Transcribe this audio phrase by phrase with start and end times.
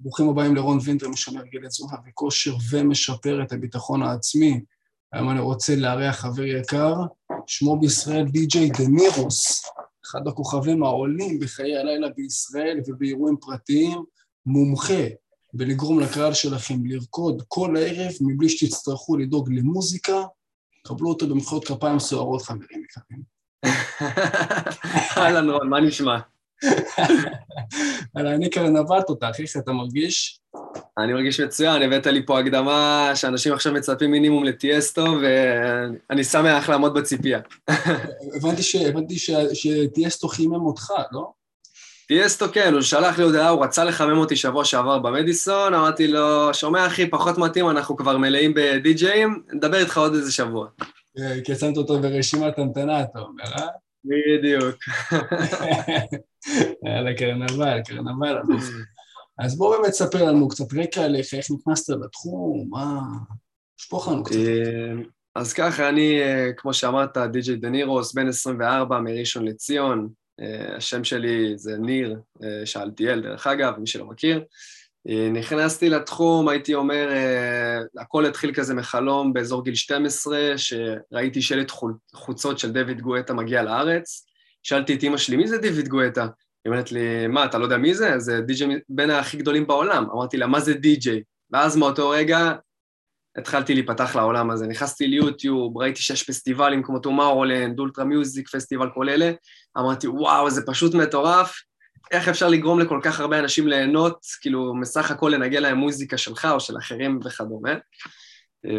[0.00, 4.60] ברוכים הבאים לרון וינטר, משמר גיל תזונה וכושר ומשפר את הביטחון העצמי.
[5.12, 6.94] היום אני רוצה לארח חבר יקר,
[7.46, 9.64] שמו בישראל די.ג'יי דנירוס,
[10.06, 14.04] אחד הכוכבים העולים בחיי הלילה בישראל ובאירועים פרטיים,
[14.46, 15.04] מומחה
[15.54, 20.22] בלגרום לקהל שלכם לרקוד כל הערב מבלי שתצטרכו לדאוג למוזיקה.
[20.86, 23.22] קבלו אותו במחיאות כפיים סוערות, חברים יקרים.
[25.16, 26.18] אהלן רון, מה נשמע?
[28.16, 30.40] אלא אני קרנבל תותח, איך אתה מרגיש?
[30.98, 36.94] אני מרגיש מצוין, הבאת לי פה הקדמה שאנשים עכשיו מצפים מינימום לטיאסטו, ואני שמח לעמוד
[36.94, 37.40] בציפייה.
[38.86, 39.16] הבנתי
[39.54, 41.32] שטיאסטו חימם אותך, לא?
[42.08, 46.54] טיאסטו כן, הוא שלח לי הודעה, הוא רצה לחמם אותי שבוע שעבר במדיסון, אמרתי לו,
[46.54, 50.68] שומע אחי, פחות מתאים, אנחנו כבר מלאים בדי-ג'אים, נדבר איתך עוד איזה שבוע.
[51.18, 53.66] אה, כי שמת אותו ברשימת המתנה, אתה אומר, אה?
[54.04, 54.76] בדיוק.
[56.86, 58.38] יאללה, קרנבל, קרנבל.
[59.38, 63.00] אז בוא באמת ספר לנו קצת רקע עליך, איך נכנסת לתחום, מה...
[63.76, 64.36] שפוך לנו קצת.
[64.36, 64.92] אה,
[65.34, 70.08] אז ככה, אני, אה, כמו שאמרת, די.ג'יי דנירוס, בן 24 מראשון לציון.
[70.40, 72.20] אה, השם שלי זה ניר
[72.64, 74.44] שאלתיאל, דרך אגב, מי שלא מכיר.
[75.32, 77.08] נכנסתי לתחום, הייתי אומר,
[77.98, 81.72] הכל התחיל כזה מחלום באזור גיל 12, שראיתי שלט
[82.14, 84.26] חוצות של דויד גואטה מגיע לארץ.
[84.62, 86.22] שאלתי את אימא שלי, מי זה דיוויד גואטה?
[86.64, 88.18] היא אומרת לי, מה, אתה לא יודע מי זה?
[88.18, 90.10] זה די.ג'יי בין הכי גדולים בעולם.
[90.10, 91.22] אמרתי לה, מה זה די.ג'יי?
[91.50, 92.52] ואז מאותו רגע
[93.36, 94.66] התחלתי להיפתח לעולם הזה.
[94.66, 99.32] נכנסתי ליוטיוב, ראיתי שיש פסטיבלים כמו טומאורולנד, Ultra Music Festival, כל אלה.
[99.78, 101.54] אמרתי, וואו, זה פשוט מטורף.
[102.10, 106.48] איך אפשר לגרום לכל כך הרבה אנשים ליהנות, כאילו, בסך הכל לנגן להם מוזיקה שלך
[106.50, 107.74] או של אחרים וכדומה.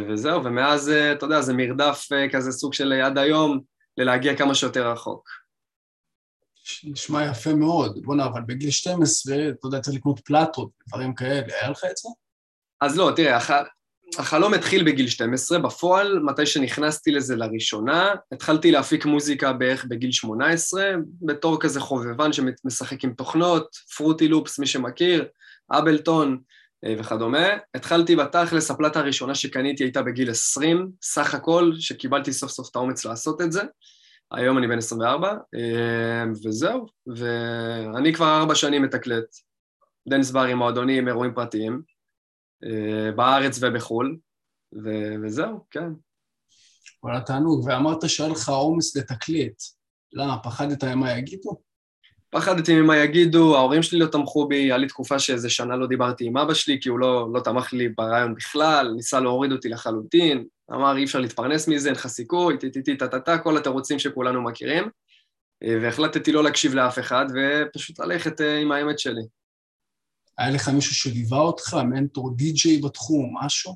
[0.10, 3.60] וזהו, ומאז, אתה יודע, זה מרדף כזה סוג של עד היום,
[3.98, 5.30] ללהגיע כמה שיותר רחוק.
[6.84, 8.00] נשמע יפה מאוד.
[8.04, 12.10] בוא'נה, אבל בגיל 12, אתה יודע, צריך לקנות פלטות, דברים כאלה, היה לך את זה?
[12.82, 13.52] אז לא, תראה, הח...
[14.20, 20.92] החלום התחיל בגיל 12, בפועל, מתי שנכנסתי לזה לראשונה, התחלתי להפיק מוזיקה בערך בגיל 18,
[21.22, 25.26] בתור כזה חובבן שמשחק עם תוכנות, פרוטי לופס, מי שמכיר,
[25.72, 26.38] Ableton
[26.86, 27.48] אה, וכדומה.
[27.76, 33.06] התחלתי בתכלס, הפלטה הראשונה שקניתי הייתה בגיל 20, סך הכל, שקיבלתי סוף סוף את האומץ
[33.06, 33.62] לעשות את זה.
[34.32, 39.26] היום אני בן 24, אה, וזהו, ואני כבר ארבע שנים מתקלט
[40.10, 41.95] דאנס ברים, מועדונים, אירועים פרטיים,
[43.16, 44.18] בארץ ובחו"ל,
[44.84, 45.90] ו- וזהו, כן.
[47.04, 49.62] וואלה, תענוג, ואמרת שהיה לך אומץ לתקלט.
[50.14, 51.58] למה, פחדת ממה יגידו?
[52.30, 56.26] פחדתי ממה יגידו, ההורים שלי לא תמכו בי, היה לי תקופה שאיזה שנה לא דיברתי
[56.26, 60.46] עם אבא שלי, כי הוא לא, לא תמך לי ברעיון בכלל, ניסה להוריד אותי לחלוטין,
[60.72, 62.58] אמר אי אפשר להתפרנס מזה, אין לך סיכוי,
[63.00, 64.84] טה-טה-טה, כל התירוצים שכולנו מכירים,
[65.64, 69.24] אה, והחלטתי לא להקשיב לאף אחד, ופשוט ללכת אה, עם האמת שלי.
[70.38, 73.76] היה לך מישהו שליווה אותך, מנטור די-ג'יי בתחום, משהו?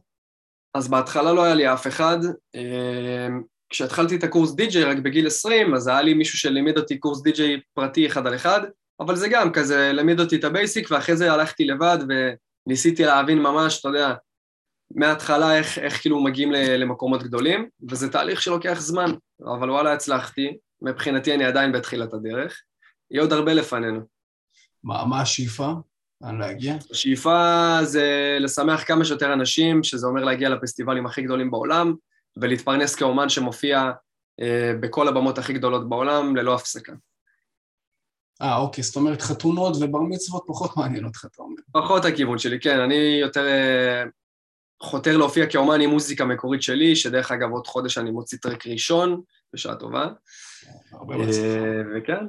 [0.73, 2.17] אז בהתחלה לא היה לי אף אחד.
[2.55, 3.27] אה,
[3.69, 7.61] כשהתחלתי את הקורס די-ג'יי רק בגיל 20, אז היה לי מישהו שלימד אותי קורס די-ג'יי
[7.73, 8.61] פרטי אחד על אחד,
[8.99, 11.97] אבל זה גם כזה, לימד אותי את ה basic, ואחרי זה הלכתי לבד
[12.67, 14.13] וניסיתי להבין ממש, אתה יודע,
[14.95, 20.57] מההתחלה איך, איך כאילו מגיעים למקומות גדולים, וזה תהליך שלוקח זמן, אבל וואלה, הצלחתי.
[20.81, 22.61] מבחינתי אני עדיין בתחילת הדרך.
[23.11, 23.99] יהיה עוד הרבה לפנינו.
[24.83, 25.73] מה, מה השאיפה?
[26.21, 26.75] לאן להגיע?
[26.91, 31.93] השאיפה זה לשמח כמה שיותר אנשים, שזה אומר להגיע לפסטיבלים הכי גדולים בעולם,
[32.37, 33.91] ולהתפרנס כאומן שמופיע
[34.41, 36.93] אה, בכל הבמות הכי גדולות בעולם, ללא הפסקה.
[38.41, 41.61] אה, אוקיי, זאת אומרת חתונות ובר מצוות פחות מעניין אותך, אתה אומר.
[41.71, 44.03] פחות הכיוון שלי, כן, אני יותר אה,
[44.83, 49.21] חותר להופיע כאומן עם מוזיקה מקורית שלי, שדרך אגב עוד חודש אני מוציא track ראשון,
[49.53, 50.07] בשעה טובה.
[50.91, 51.59] הרבה מצליחה.
[51.95, 52.25] וכן,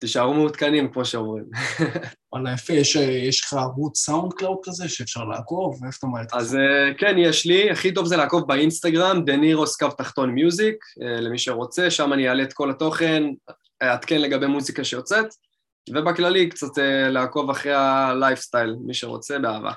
[0.00, 1.44] תישארו מעודכנים, כמו שאומרים.
[2.32, 6.56] וואלה, יפה, יש, יש לך ערוץ SoundCloud כזה שאפשר לעקוב, ואיפה אתה מעלה את אז
[6.98, 7.70] כן, יש לי.
[7.70, 12.52] הכי טוב זה לעקוב באינסטגרם, Deniros קו תחתון music, למי שרוצה, שם אני אעלה את
[12.52, 13.22] כל התוכן,
[13.82, 15.26] אעדכן לגבי מוזיקה שיוצאת,
[15.90, 16.78] ובכללי קצת
[17.10, 19.72] לעקוב אחרי הלייפסטייל, מי שרוצה, באהבה.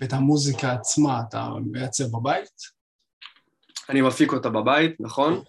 [0.00, 2.81] ואת המוזיקה עצמה אתה מייצר בבית?
[3.88, 5.42] אני מפיק אותה בבית, נכון,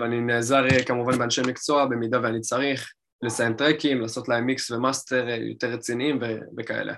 [0.00, 2.92] ואני נעזר כמובן באנשי מקצוע במידה ואני צריך
[3.22, 6.18] לסיים טרקים, לעשות להם mix ו master יותר רציניים
[6.58, 6.94] וכאלה.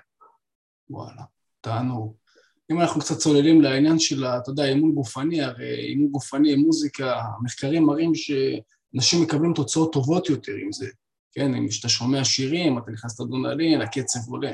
[0.91, 1.23] וואלה,
[1.61, 2.15] תענוג.
[2.71, 7.83] אם אנחנו קצת צוללים לעניין של, אתה יודע, אימון גופני, הרי אימון גופני מוזיקה, המחקרים
[7.83, 10.87] מראים שאנשים מקבלים תוצאות טובות יותר עם זה,
[11.33, 11.55] כן?
[11.55, 14.53] אם כשאתה שומע שירים, אתה נכנס לאדונלין, הקצב עולה.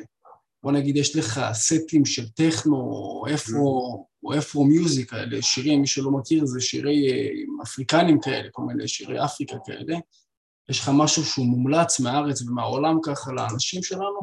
[0.63, 6.11] בוא נגיד, יש לך סטים של טכנו, אפרו, או אפרו מיוזיק האלה, שירים, מי שלא
[6.11, 7.09] מכיר, זה שירי
[7.63, 9.97] אפריקנים כאלה, כל מיני שירי אפריקה כאלה.
[10.71, 14.21] יש לך משהו שהוא מומלץ מהארץ ומהעולם ככה לאנשים שלנו?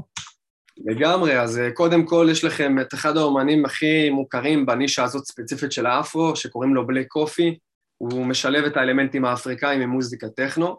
[0.86, 5.72] לגמרי, אז אה, קודם כל יש לכם את אחד האומנים הכי מוכרים בנישה הזאת ספציפית
[5.72, 7.58] של האפרו, שקוראים לו בלק קופי,
[7.98, 10.78] הוא משלב את האלמנטים האפריקאים עם מוזיקה טכנו,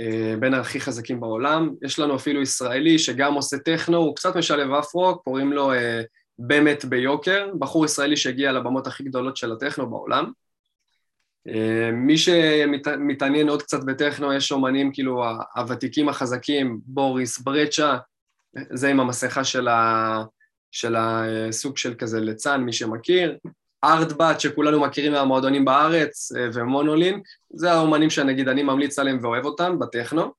[0.00, 1.74] אה, בין הכי חזקים בעולם.
[1.82, 6.02] יש לנו אפילו ישראלי שגם עושה טכנו, הוא קצת משלב אפרו, קוראים לו אה,
[6.38, 10.32] באמת ביוקר, בחור ישראלי שהגיע לבמות הכי גדולות של הטכנו בעולם.
[11.92, 15.24] מי שמתעניין עוד קצת בטכנו, יש אומנים כאילו
[15.54, 17.96] הוותיקים החזקים, בוריס ברצ'ה,
[18.72, 20.22] זה עם המסכה של, ה,
[20.70, 23.38] של הסוג של כזה ליצן, מי שמכיר.
[23.84, 29.78] ארטבאט, שכולנו מכירים מהמועדונים בארץ, אה, ומונולינק, זה האומנים שנגיד אני ממליץ עליהם ואוהב אותם
[29.78, 30.32] בטכנו,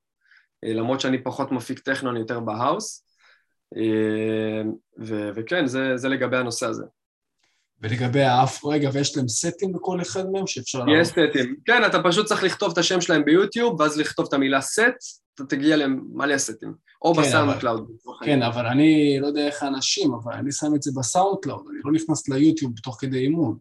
[0.64, 3.04] אה, למרות שאני פחות מפיק טכנו, אני יותר בהאוס.
[3.76, 4.62] אה,
[4.98, 6.84] ו- וכן, זה, זה לגבי הנושא הזה.
[7.80, 10.84] ולגבי האף, רגע, ויש להם סטים בכל אחד מהם שאפשר...
[11.00, 11.56] יש סטים.
[11.64, 14.80] כן, אתה פשוט צריך לכתוב את השם שלהם ביוטיוב, ואז לכתוב את המילה סט,
[15.34, 16.74] אתה תגיע למלא סטים.
[17.02, 17.90] או כן, ב SoundCloud.
[18.24, 21.78] כן, אבל אני לא יודע איך האנשים, אבל אני שם את זה ב SoundCloud, אני
[21.84, 23.58] לא נכנס ליוטיוב תוך כדי אימון.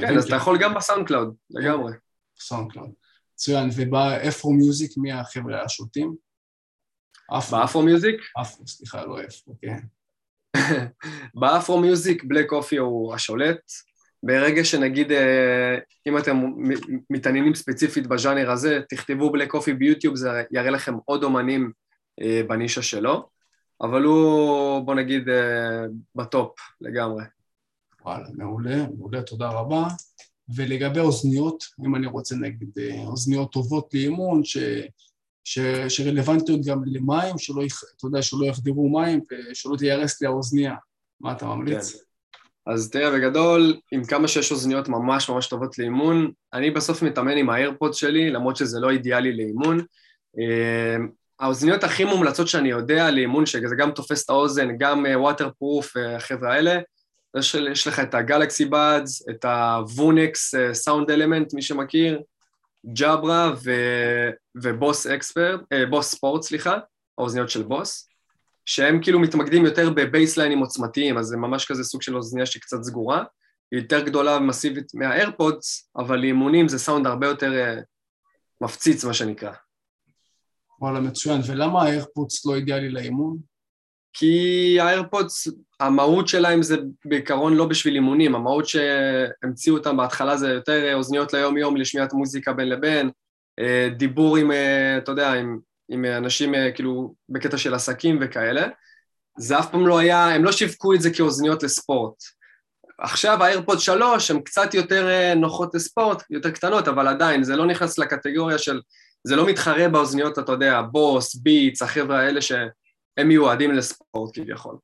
[0.00, 1.92] כן, אז אתה יכול גם ב SoundCloud, לגמרי.
[2.38, 2.90] ב SoundCloud.
[3.34, 6.14] מצוין, וב Afro music מי החבר'ה השולטים?
[7.30, 8.20] באפרו מיוזיק?
[8.40, 9.78] אפרו, סליחה, לא אפרו, כן.
[11.40, 13.60] ב Afro music Black Coffee הוא השולט.
[14.22, 16.44] ברגע שנגיד, אה, אם אתם
[17.10, 21.72] מתעניינים ספציפית בז'אנר הזה, תכתבו Black Coffee ביוטיוב, זה יראה לכם עוד אומנים
[22.20, 23.28] אה, בנישה שלו,
[23.80, 25.84] אבל הוא, בוא נגיד, אה,
[26.14, 27.24] ב top לגמרי.
[28.04, 29.88] וואלה, מעולה, מעולה, תודה רבה.
[30.56, 32.70] ולגבי אוזניות, אם אני רוצה נגיד
[33.06, 34.58] אוזניות טובות לאימון, ש...
[35.48, 35.58] ש...
[35.88, 37.62] שרלוונטיות גם למים, שלא,
[37.96, 40.74] אתה יודע, שלא יחדירו מים ושלא תיהרס לי האוזנייה.
[41.20, 41.92] מה אתה ממליץ?
[41.92, 41.98] כן.
[42.66, 47.50] אז תראה, בגדול, עם כמה שיש אוזניות ממש ממש טובות לאימון, אני בסוף מתאמן עם
[47.50, 49.78] ה AirPod שלי, למרות שזה לא אידיאלי לאימון.
[50.38, 50.96] אה,
[51.40, 56.78] האוזניות הכי מומלצות שאני יודע לאימון, שזה גם תופס את האוזן, גם waterproof, החבר'ה האלה,
[57.38, 62.22] יש, יש לך את ה Galaxy Buds, את הוונקס סאונד אלמנט, מי שמכיר,
[62.86, 63.70] Jabra ו...
[64.62, 66.78] ו Bose Expert, אה, Bose Sport, סליחה,
[67.18, 68.08] האוזניות של Bose,
[68.66, 72.82] שהם כאילו מתמקדים יותר בבייסליינים עוצמתיים, אז זה ממש כזה סוג של אוזניה שהיא קצת
[72.82, 73.24] סגורה,
[73.70, 77.82] היא יותר גדולה ומסיבית מה AirPods, אבל לאימונים זה סאונד הרבה יותר אה,
[78.60, 79.52] מפציץ, מה שנקרא.
[80.80, 81.40] וואלה, מצוין.
[81.46, 83.38] ולמה ה AirPods לא אידיאלי לאימון?
[84.18, 85.48] כי ה AirPods,
[85.80, 91.76] המהות שלהם זה בעיקרון לא בשביל אימונים, המהות שהמציאו אותם בהתחלה זה יותר אוזניות ליום-יום
[91.76, 93.10] לשמיעת מוזיקה בין לבין,
[93.58, 98.66] אה, דיבור עם, אה, אתה יודע, עם, עם אנשים אה, כאילו בקטע של עסקים וכאלה.
[99.38, 102.14] זה אף פעם לא היה, הם לא שיווקו את זה כאוזניות לספורט.
[102.98, 107.98] עכשיו האיירפוד 3 הן קצת יותר נוחות לספורט, יותר קטנות, אבל עדיין זה לא נכנס
[107.98, 108.80] לקטגוריה של,
[109.24, 112.52] זה לא מתחרה באוזניות, אתה יודע, בוס, ביטס, החבר'ה האלה ש...
[113.18, 114.78] הם מיועדים לספורט כביכול.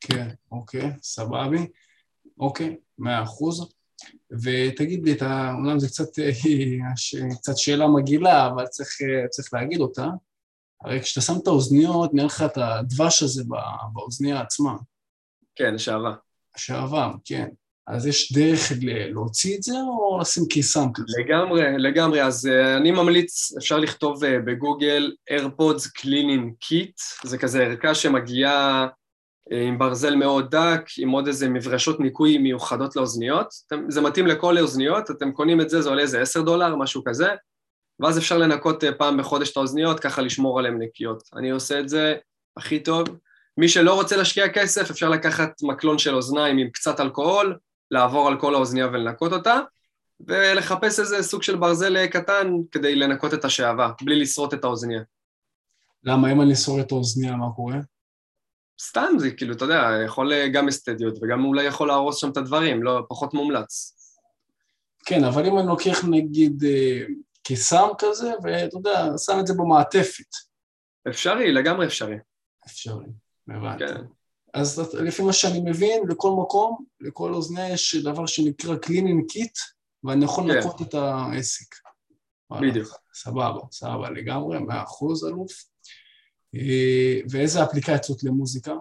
[0.00, 1.66] כן, אוקיי, סבבי.
[2.40, 3.68] אוקיי, מאה אחוז.
[4.42, 6.04] ותגיד לי, אתה, אומנם זה קצת,
[7.40, 8.88] קצת שאלה מגעילה, אבל צריך,
[9.30, 10.06] צריך להגיד אותה.
[10.84, 13.44] הרי כשאתה שם את האוזניות, נראה לך את הדבש הזה
[13.92, 14.76] באוזניה עצמה.
[15.56, 16.14] כן, שעבה.
[16.56, 17.48] שעבה, כן.
[17.88, 18.72] אז יש דרך
[19.12, 21.22] להוציא את זה, או לשים קיסם כזה?
[21.24, 22.22] לגמרי, לגמרי.
[22.22, 28.86] אז uh, אני ממליץ, אפשר לכתוב uh, בגוגל AirPods Cleaning Kit, זה כזה ערכה שמגיעה
[29.50, 33.48] uh, עם ברזל מאוד דק, עם עוד איזה מברשות ניקוי מיוחדות לאוזניות.
[33.66, 37.02] אתם, זה מתאים לכל האוזניות, אתם קונים את זה, זה עולה איזה עשר דולר, משהו
[37.04, 37.28] כזה,
[38.00, 41.22] ואז אפשר לנקות uh, פעם בחודש את האוזניות, ככה לשמור עליהן נקיות.
[41.36, 42.14] אני עושה את זה
[42.56, 43.06] הכי טוב.
[43.58, 47.56] מי שלא רוצה להשקיע כסף, אפשר לקחת מקלון של אוזניים עם קצת אלכוהול,
[47.90, 49.58] לעבור על כל האוזניה ולנקות אותה,
[50.20, 55.02] ולחפש איזה סוג של ברזל קטן כדי לנקות את השעווה, בלי לשרוט את האוזניה.
[56.04, 57.76] למה אם אני שורט את האוזניה, מה קורה?
[58.80, 62.82] סתם, זה כאילו, אתה יודע, יכול גם אסתטיות, וגם אולי יכול להרוס שם את הדברים,
[62.82, 63.94] לא, פחות מומלץ.
[65.04, 67.00] כן, אבל אם אני לוקח נגיד אה,
[67.42, 70.26] קיסם כזה, ואתה יודע, שם את זה במעטפת.
[71.08, 72.16] אפשרי, לגמרי אפשרי.
[72.66, 73.06] אפשרי,
[73.48, 73.86] הבנתי.
[73.86, 74.17] כן.
[74.54, 79.58] אז לפי מה שאני מבין, לכל מקום, לכל אוזניה יש דבר שנקרא cleaning kit,
[80.04, 80.50] ואני יכול כן.
[80.50, 81.74] לנקות את העסק.
[82.60, 82.88] בדיוק.
[83.14, 85.52] סבבה, סבבה לגמרי, מאה אחוז אלוף.
[86.54, 88.72] אה, ואיזה אפליקציות למוזיקה?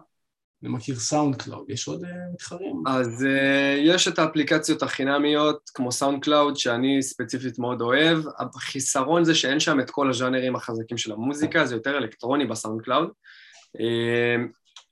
[0.63, 2.83] אני מכיר SoundCloud, יש עוד אה, מתחרים?
[2.87, 8.19] אז אה, יש את האפליקציות החינמיות, כמו SoundCloud, שאני ספציפית מאוד אוהב.
[8.39, 13.09] החיסרון זה שאין שם את כל הז'אנרים החזקים של המוזיקה, זה יותר אלקטרוני ב SoundCloud.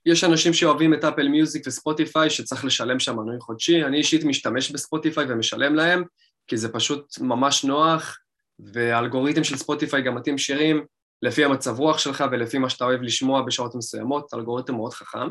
[0.06, 4.24] יש אנשים שאוהבים את Apple Music ו Spotify שצריך לשלם שם מנוי חודשי, אני אישית
[4.24, 6.04] משתמש ב Spotify ומשלם להם,
[6.46, 8.18] כי זה פשוט ממש נוח,
[8.58, 10.84] והאלגוריתם של Spotify גם מתאים שירים,
[11.22, 15.28] לפי המצב רוח שלך ולפי מה שאתה אוהב לשמוע בשעות מסוימות, אלגוריתם מאוד חכם.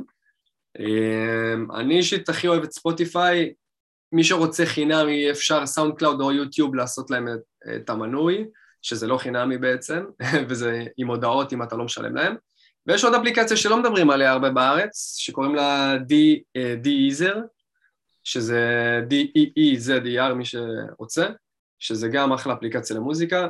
[0.79, 3.53] אמ, אני אישית הכי אוהב את Spotify,
[4.11, 7.27] מי שרוצה חינמי אפשר SoundCloud או יוטיוב לעשות להם
[7.75, 8.45] את המנוי,
[8.81, 10.03] שזה לא חינמי בעצם,
[10.49, 12.35] וזה עם הודעות אם אתה לא משלם להם.
[12.87, 17.37] ויש עוד אפליקציה שלא מדברים עליה הרבה בארץ, שקוראים לה Deezer,
[18.23, 21.27] שזה D-E-E-Z-E-R, מי שרוצה,
[21.79, 23.47] שזה גם אחלה אפליקציה למוזיקה.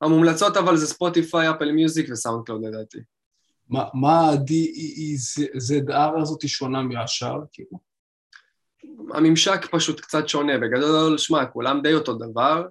[0.00, 2.98] המומלצות אבל זה Spotify, Apple Music ו SoundCloud לדעתי.
[3.70, 7.78] מה ה-D-E-E-Z-R הזאת שונה מהשאר, כאילו?
[9.14, 12.66] הממשק פשוט קצת שונה, בגדול, שמע, כולם די אותו דבר,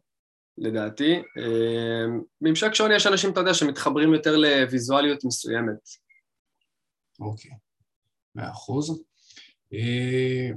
[0.57, 1.13] לדעתי.
[1.15, 2.05] אה,
[2.41, 5.89] ממשק שונה, יש אנשים, אתה יודע, שמתחברים יותר לוויזואליות מסוימת.
[7.19, 7.51] אוקיי,
[8.35, 9.03] מאה אחוז.
[9.73, 10.49] אה,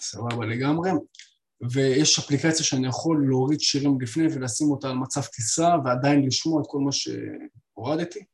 [0.00, 0.90] סבבה לגמרי.
[1.70, 6.66] ויש אפליקציה שאני יכול להוריד שירים לפני ולשים אותה על מצב טיסה ועדיין לשמוע את
[6.68, 8.24] כל מה שהורדתי?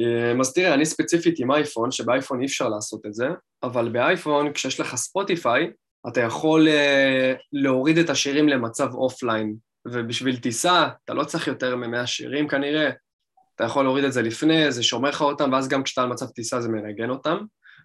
[0.00, 3.26] אה, אז תראה, אני ספציפית עם אייפון, שבאייפון אי אפשר לעשות את זה,
[3.62, 5.70] אבל באייפון, כשיש לך Spotify,
[6.08, 9.56] אתה יכול אה, להוריד את השירים למצב offline,
[9.86, 12.90] ובשביל טיסה, אתה לא צריך יותר מ-100 שירים כנראה,
[13.54, 16.26] אתה יכול להוריד את זה לפני, זה שומר לך אותם, ואז גם כשאתה על מצב
[16.26, 17.38] טיסה זה מנגן אותם.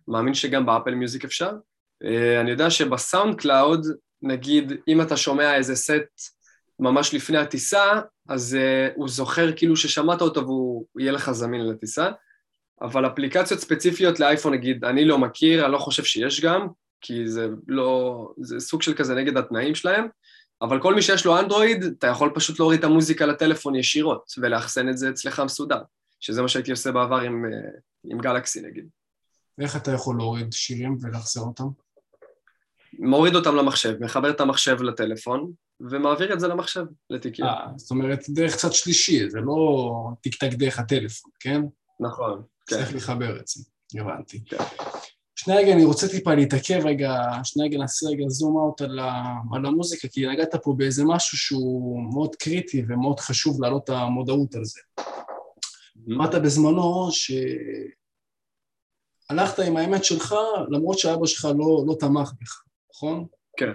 [0.08, 1.52] מאמין שגם ב Apple Music אפשר.
[2.04, 3.88] אה, אני יודע שב SoundCloud,
[4.22, 6.32] נגיד, אם אתה שומע איזה סט
[6.80, 12.10] ממש לפני הטיסה, אז אה, הוא זוכר כאילו ששמעת אותו והוא יהיה לך זמין לטיסה,
[12.82, 16.68] אבל אפליקציות ספציפיות לאייפון נגיד, אני לא מכיר, אני לא חושב שיש גם,
[17.02, 20.08] כי זה לא, זה סוג של כזה נגד התנאים שלהם,
[20.62, 24.90] אבל כל מי שיש לו אנדרואיד, אתה יכול פשוט להוריד את המוזיקה לטלפון ישירות, ולאחסן
[24.90, 25.82] את זה אצלך מסודר,
[26.20, 27.70] שזה מה שהייתי עושה בעבר עם, אה,
[28.04, 28.88] עם גלקסי נגיד.
[29.62, 31.68] איך אתה יכול להוריד שירים ולאחסן אותם?
[33.00, 37.46] מוריד אותם למחשב, מחבר את המחשב לטלפון, ומעביר את זה למחשב, לתיקים.
[37.46, 39.92] אה, זאת אומרת, דרך צד שלישי, זה לא
[40.22, 41.62] טיק-טק דרך הטלפון, כן?
[42.00, 42.76] נכון, כן.
[42.76, 43.64] צריך לחבר את זה,
[44.02, 44.46] הבנתי.
[44.46, 44.58] כן.
[45.36, 47.14] שנייה רגע, אני רוצה טיפה להתעכב רגע,
[47.44, 49.00] שנייה רגע נעשה רגע zoom out על,
[49.54, 54.56] על המוזיקה, כי נגעת פה באיזה משהו שהוא מאוד קריטי ומאוד חשוב להעלות את המודעות
[54.56, 54.80] על זה.
[55.00, 56.14] Mm-hmm.
[56.14, 57.10] אמרת בזמנו
[59.30, 60.36] שהלכת עם האמת שלך,
[60.70, 62.64] למרות שאבא שלך לא, לא תמך בך,
[62.94, 63.26] נכון?
[63.58, 63.72] כן.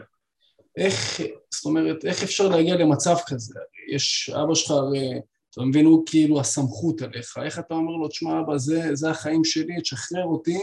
[0.76, 3.54] איך, זאת אומרת, איך אפשר להגיע למצב כזה?
[3.92, 8.40] יש, אבא שלך הרי, אתה מבין, הוא כאילו הסמכות עליך, איך אתה אומר לו, תשמע,
[8.40, 10.58] אבא, זה, זה החיים שלי, תשחרר אותי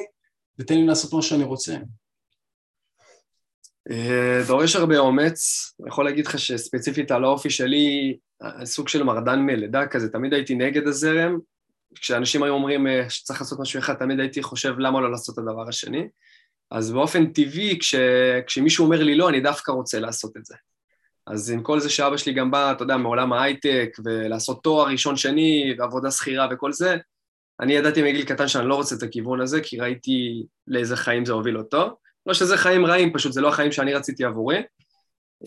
[0.60, 1.78] ותן לי לעשות מה שאני רוצה.
[3.92, 5.40] אה, דורש הרבה אומץ,
[5.82, 8.18] אני יכול להגיד לך שספציפית על האופי שלי,
[8.64, 11.40] סוג של מרדן מלידה כזה, תמיד הייתי נגד הזרם,
[11.96, 15.40] כשאנשים היו אומרים אה, שצריך לעשות משהו אחד, תמיד הייתי חושב למה לא לעשות את
[15.40, 16.08] הדבר השני.
[16.72, 17.96] אז באופן טבעי, כש,
[18.48, 20.56] כשמישהו אומר לי לא, אני דווקא רוצה לעשות את זה.
[21.28, 25.18] אז עם כל זה שאבא שלי גם בא, אתה יודע, מעולם ההייטק, ולעשות תואר ראשון,
[25.18, 26.98] שני, ועבודה שכירה וכל זה,
[27.60, 31.34] אני ידעתי מגיל קטן שאני לא רוצה את הכיוון הזה, כי ראיתי לאיזה חיים זה
[31.34, 31.98] הוביל אותו.
[32.26, 34.62] לא שזה חיים רעים, פשוט זה לא החיים שאני רציתי עבורי.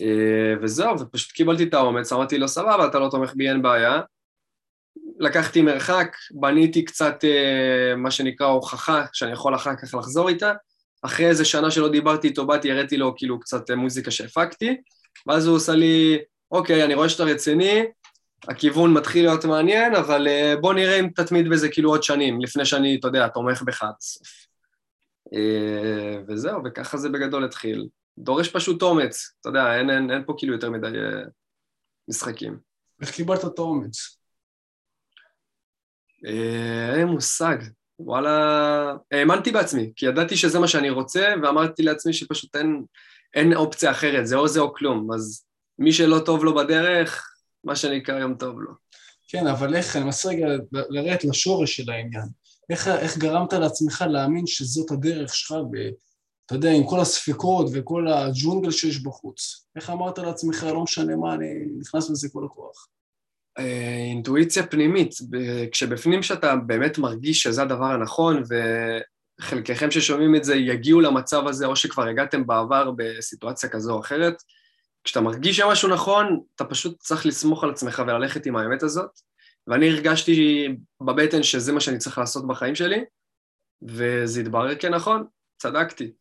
[0.01, 4.01] אה, וזהו, ופשוט קיבלתי את האומץ, אמרתי לו, סבבה, אתה לא תומך בי, אין בעיה.
[5.19, 10.53] לקחתי מרחק, בניתי קצת אה, מה שנקרא הוכחה, שאני יכול אחר כך לחזור איתה.
[11.01, 14.77] אחרי איזה שנה שלא דיברתי איתו, באתי, הראיתי לו כאילו קצת מוזיקה שהפקתי,
[15.27, 16.19] ואז הוא עושה לי,
[16.51, 17.83] אוקיי, אני רואה שאתה רציני,
[18.47, 22.65] הכיוון מתחיל להיות מעניין, אבל אה, בוא נראה אם תתמיד בזה כאילו עוד שנים, לפני
[22.65, 24.27] שאני, אתה יודע, תומך בך עד הסוף.
[25.33, 27.87] אה, וזהו, וככה זה בגדול התחיל.
[28.17, 31.23] דורש פשוט אומץ, אתה יודע, אין, אין, אין פה כאילו יותר מדי אה,
[32.07, 32.57] משחקים.
[33.01, 34.19] איך קיבלת את האומץ?
[36.97, 37.57] אין מושג.
[37.99, 42.83] וואלה, האמנתי בעצמי, כי ידעתי שזה מה שאני רוצה, ואמרתי לעצמי שפשוט אין,
[43.33, 45.13] אין אופציה אחרת, זה או זה או כלום.
[45.13, 45.45] אז
[45.79, 47.29] מי שלא טוב לו בדרך,
[47.63, 48.71] מה שנקרא גם טוב לו.
[49.27, 52.27] כן, אבל איך, אני מנסה רגע לרדת לשורש של העניין.
[52.69, 58.71] איך, איך גרמת לעצמך להאמין שזאת הדרך שלך, ואתה יודע, עם כל הספקות וכל הג'ונגל
[58.71, 59.65] שיש בחוץ?
[59.75, 61.45] איך אמרת לעצמך, לא משנה מה, אני
[61.79, 62.87] נכנס לזה כל הכוח?
[63.59, 65.15] אה, אינטואיציה פנימית,
[65.71, 68.43] כשבפנים שאתה באמת מרגיש שזה הדבר הנכון,
[69.39, 74.43] וחלקכם ששומעים את זה יגיעו למצב הזה, או שכבר הגעתם בעבר בסיטואציה כזו או אחרת,
[75.03, 79.09] כשאתה מרגיש שמשהו נכון, אתה פשוט צריך לסמוך על עצמך וללכת עם האמת הזאת.
[79.67, 80.67] ואני הרגשתי
[81.01, 83.03] בבטן שזה מה שאני צריך לעשות בחיים שלי,
[83.81, 85.25] וזה התברר כנכון,
[85.57, 86.11] צדקתי.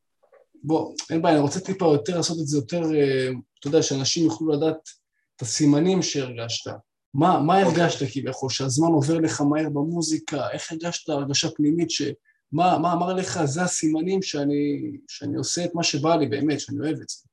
[0.62, 3.30] בוא, אין בעיה, אני רוצה טיפה יותר לעשות את זה יותר, אה,
[3.61, 4.88] אתה יודע, שאנשים יוכלו לדעת
[5.37, 6.70] את הסימנים שהרגשת.
[7.14, 7.82] מה, מה אוקיי.
[7.82, 8.12] הרגשת okay.
[8.12, 13.62] כביכול, שהזמן עובר לך מהר במוזיקה, איך הרגשת הרגשה פנימית, שמה מה אמר לך, זה
[13.62, 17.27] הסימנים שאני, שאני עושה את מה שבא לי באמת, שאני אוהב את זה.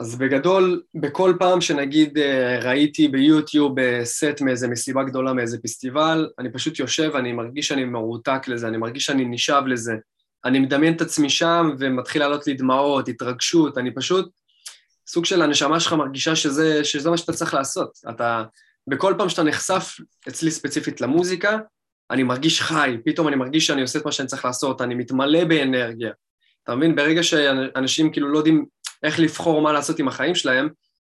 [0.00, 6.28] אז בגדול, בכל פעם שנגיד אה, ראיתי ביוטיוב אה, סט מאיזה מסיבה גדולה, מאיזה פסטיבל,
[6.38, 9.94] אני פשוט יושב, אני מרגיש שאני מרותק לזה, אני מרגיש שאני נשאב לזה.
[10.44, 14.30] אני מדמיין את עצמי שם ומתחיל לעלות לי דמעות, התרגשות, אני פשוט,
[15.06, 17.98] סוג של הנשמה שלך מרגישה שזה, שזה מה שאתה צריך לעשות.
[18.10, 18.44] אתה,
[18.86, 19.96] בכל פעם שאתה נחשף,
[20.28, 21.58] אצלי ספציפית למוזיקה,
[22.10, 25.44] אני מרגיש חי, פתאום אני מרגיש שאני עושה את מה שאני צריך לעשות, אני מתמלא
[25.44, 26.10] באנרגיה.
[26.64, 26.96] אתה מבין?
[26.96, 28.64] ברגע שאנשים כאילו לא יודעים
[29.02, 30.68] איך לבחור מה לעשות עם החיים שלהם,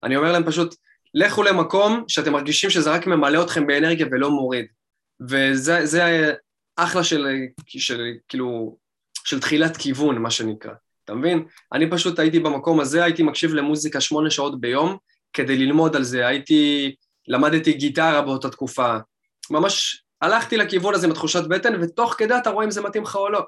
[0.02, 0.74] אני אומר להם פשוט,
[1.14, 4.66] לכו למקום שאתם מרגישים שזה רק ממלא אתכם באנרגיה ולא מוריד.
[5.28, 6.34] וזה
[6.76, 7.26] אחלה של,
[7.66, 8.76] של, כאילו,
[9.24, 10.72] של תחילת כיוון, מה שנקרא.
[11.04, 11.44] אתה מבין?
[11.72, 14.96] אני פשוט הייתי במקום הזה, הייתי מקשיב למוזיקה שמונה שעות ביום
[15.32, 16.94] כדי ללמוד על זה, הייתי,
[17.28, 18.96] למדתי גיטרה באותה תקופה.
[19.50, 23.16] ממש הלכתי לכיוון הזה עם התחושת בטן, ותוך כדי אתה רואה אם זה מתאים לך
[23.16, 23.42] או לא.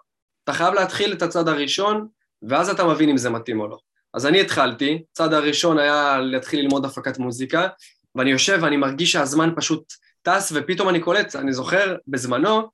[0.45, 2.09] אתה חייב להתחיל את הצד הראשון,
[2.49, 3.79] ואז אתה מבין אם זה מתאים או לא.
[4.15, 7.69] אז אני התחלתי, הצד הראשון היה להתחיל ללמוד הפקת מוזיקה,
[8.15, 12.71] ואני יושב ואני מרגיש שהזמן פשוט טס, ופתאום אני קולט, אני זוכר, בזמנו,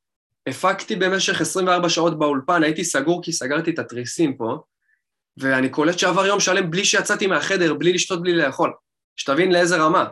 [0.46, 4.58] הפקתי במשך 24 שעות באולפן, הייתי סגור כי סגרתי את התריסים פה,
[5.36, 8.72] ואני קולט שעבר יום שלם בלי שיצאתי מהחדר, בלי לשתות, בלי לאכול.
[9.16, 10.06] שתבין לאיזה רמה.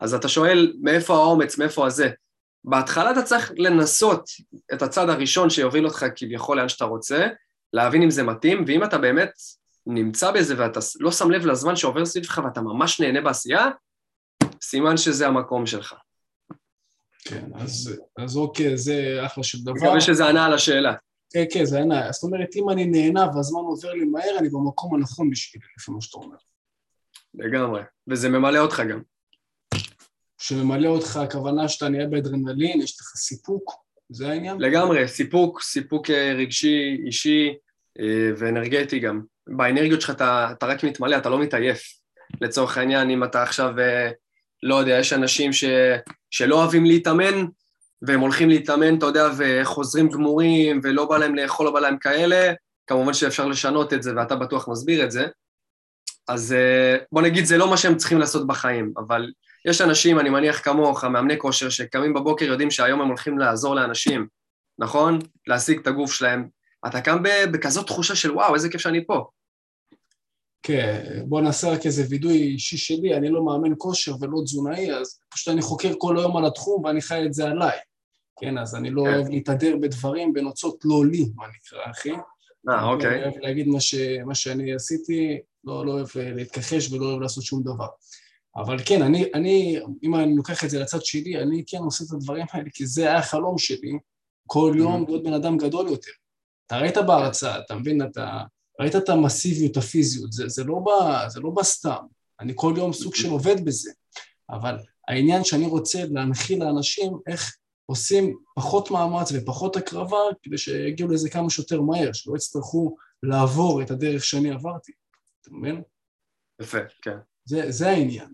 [0.00, 2.10] אז אתה שואל, מאיפה האומץ, מאיפה הזה?
[2.64, 4.30] בהתחלה אתה צריך לנסות
[4.72, 7.28] את הצד הראשון שיוביל אותך כביכול לאן שאתה רוצה,
[7.72, 9.32] להבין אם זה מתאים, ואם אתה באמת
[9.86, 13.68] נמצא בזה ואתה לא שם לב לזמן שעובר סביבך ואתה ממש נהנה בעשייה,
[14.62, 15.94] סימן שזה המקום שלך.
[17.24, 19.72] כן, אז, אז אוקיי, זה אחלה של דבר.
[19.72, 20.94] מקווה שזה ענה על השאלה.
[21.32, 22.12] כן, כן, זה ענה.
[22.12, 26.00] זאת אומרת, אם אני נהנה והזמן עובר לי מהר, אני במקום הנכון בשבילי, לפי מה
[26.00, 26.36] שאתה אומר.
[27.34, 29.02] לגמרי, וזה ממלא אותך גם.
[30.38, 33.72] שממלא אותך, הכוונה שאתה נהיה באדרנלין, יש לך סיפוק,
[34.08, 34.60] זה העניין?
[34.60, 37.54] לגמרי, סיפוק, סיפוק אה, רגשי, אישי
[38.00, 39.22] אה, ואנרגטי גם.
[39.46, 41.82] באנרגיות שלך אתה, אתה רק מתמלא, אתה לא מתעייף.
[42.40, 44.10] לצורך העניין, אם אתה עכשיו, אה,
[44.62, 45.64] לא יודע, יש אנשים ש,
[46.30, 47.44] שלא אוהבים להתאמן,
[48.02, 52.52] והם הולכים להתאמן, אתה יודע, וחוזרים גמורים, ולא בא להם לאכול, לא בא להם כאלה,
[52.86, 55.26] כמובן שאפשר לשנות את זה, ואתה בטוח מסביר את זה.
[56.28, 56.54] אז
[57.12, 59.30] בוא נגיד, זה לא מה שהם צריכים לעשות בחיים, אבל
[59.64, 64.26] יש אנשים, אני מניח כמוך, מאמני כושר, שקמים בבוקר יודעים שהיום הם הולכים לעזור לאנשים,
[64.78, 65.18] נכון?
[65.46, 66.48] להשיג את הגוף שלהם.
[66.86, 69.24] אתה קם בכזאת תחושה של וואו, איזה כיף שאני פה.
[70.62, 75.20] כן, בוא נעשה רק איזה וידוי אישי שלי, אני לא מאמן כושר ולא תזונאי, אז
[75.30, 77.78] פשוט אני חוקר כל היום על התחום ואני חי את זה עליי.
[78.40, 79.14] כן, אז אני לא כן.
[79.14, 82.12] אוהב להתהדר בדברים בנוצות לא לי, מה נקרא, אחי.
[82.68, 83.14] אה, אוקיי.
[83.14, 83.94] אני אוהב להגיד מה, ש...
[84.26, 87.88] מה שאני עשיתי, לא, לא אוהב להתכחש ולא אוהב לעשות שום דבר.
[88.56, 92.12] אבל כן, אני, אני, אם אני לוקח את זה לצד שלי, אני כן עושה את
[92.12, 93.92] הדברים האלה, כי זה היה החלום שלי,
[94.46, 96.10] כל יום להיות בן אדם גדול יותר.
[96.72, 98.42] אתה ראית בהרצאה, אתה מבין, אתה
[98.80, 102.04] ראית את המסיביות, הפיזיות, זה, זה, לא בא, זה לא בא סתם.
[102.40, 103.90] אני כל יום סוג של עובד בזה.
[104.50, 104.76] אבל
[105.08, 107.56] העניין שאני רוצה להנחיל לאנשים איך
[107.86, 113.90] עושים פחות מאמץ ופחות הקרבה כדי שיגיעו לזה כמה שיותר מהר, שלא יצטרכו לעבור את
[113.90, 114.92] הדרך שאני עברתי.
[115.40, 115.82] אתה מבין?
[116.62, 117.16] יפה, כן.
[117.44, 118.32] זה, זה העניין.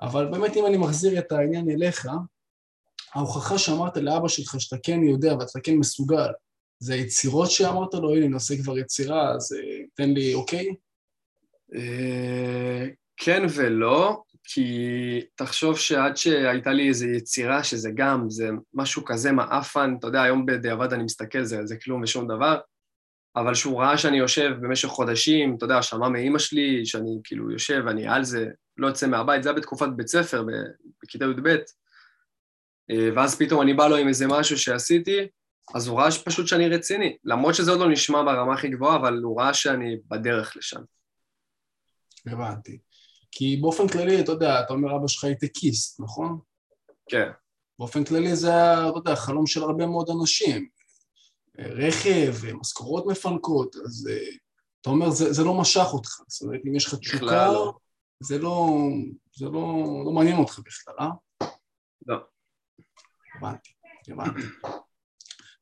[0.00, 2.08] אבל באמת אם אני מחזיר את העניין אליך,
[3.14, 6.28] ההוכחה שאמרת לאבא שלך שאתה כן יודע ואתה כן מסוגל,
[6.82, 10.74] זה היצירות שאמרת לו, הנה, נעשה כבר יצירה, אז אה, תן לי אוקיי?
[11.74, 14.68] אה, כן ולא, כי
[15.34, 20.46] תחשוב שעד שהייתה לי איזו יצירה, שזה גם, זה משהו כזה מעפן, אתה יודע, היום
[20.46, 22.58] בדיעבד אני מסתכל, זה, זה כלום ושום דבר,
[23.36, 27.84] אבל שהוא ראה שאני יושב במשך חודשים, אתה יודע, שמע מאימא שלי שאני כאילו יושב,
[27.88, 30.44] אני על זה, לא יוצא מהבית, זה היה בתקופת בית ספר,
[31.02, 31.48] בכיתה י"ב,
[32.90, 35.28] אה, ואז פתאום אני בא לו עם איזה משהו שעשיתי,
[35.74, 39.18] אז הוא ראה פשוט שאני רציני, למרות שזה עוד לא נשמע ברמה הכי גבוהה, אבל
[39.22, 40.80] הוא ראה שאני בדרך לשם.
[42.26, 42.78] הבנתי.
[43.30, 46.38] כי באופן כללי, אתה יודע, אתה אומר אבא שלך הייטקיסט, נכון?
[47.08, 47.30] כן.
[47.78, 48.52] באופן כללי זה,
[48.88, 50.68] אתה יודע, חלום של הרבה מאוד אנשים.
[51.58, 54.30] רכב, משכורות מפנקות, אז אה,
[54.80, 56.10] אתה אומר, זה, זה לא משך אותך.
[56.28, 57.74] זאת אומרת, אם יש לך תשוקה, לא.
[58.20, 58.66] זה, לא,
[59.34, 61.08] זה לא, לא מעניין אותך בכלל, אה?
[62.06, 62.16] לא.
[63.36, 63.70] הבנתי,
[64.08, 64.42] הבנתי.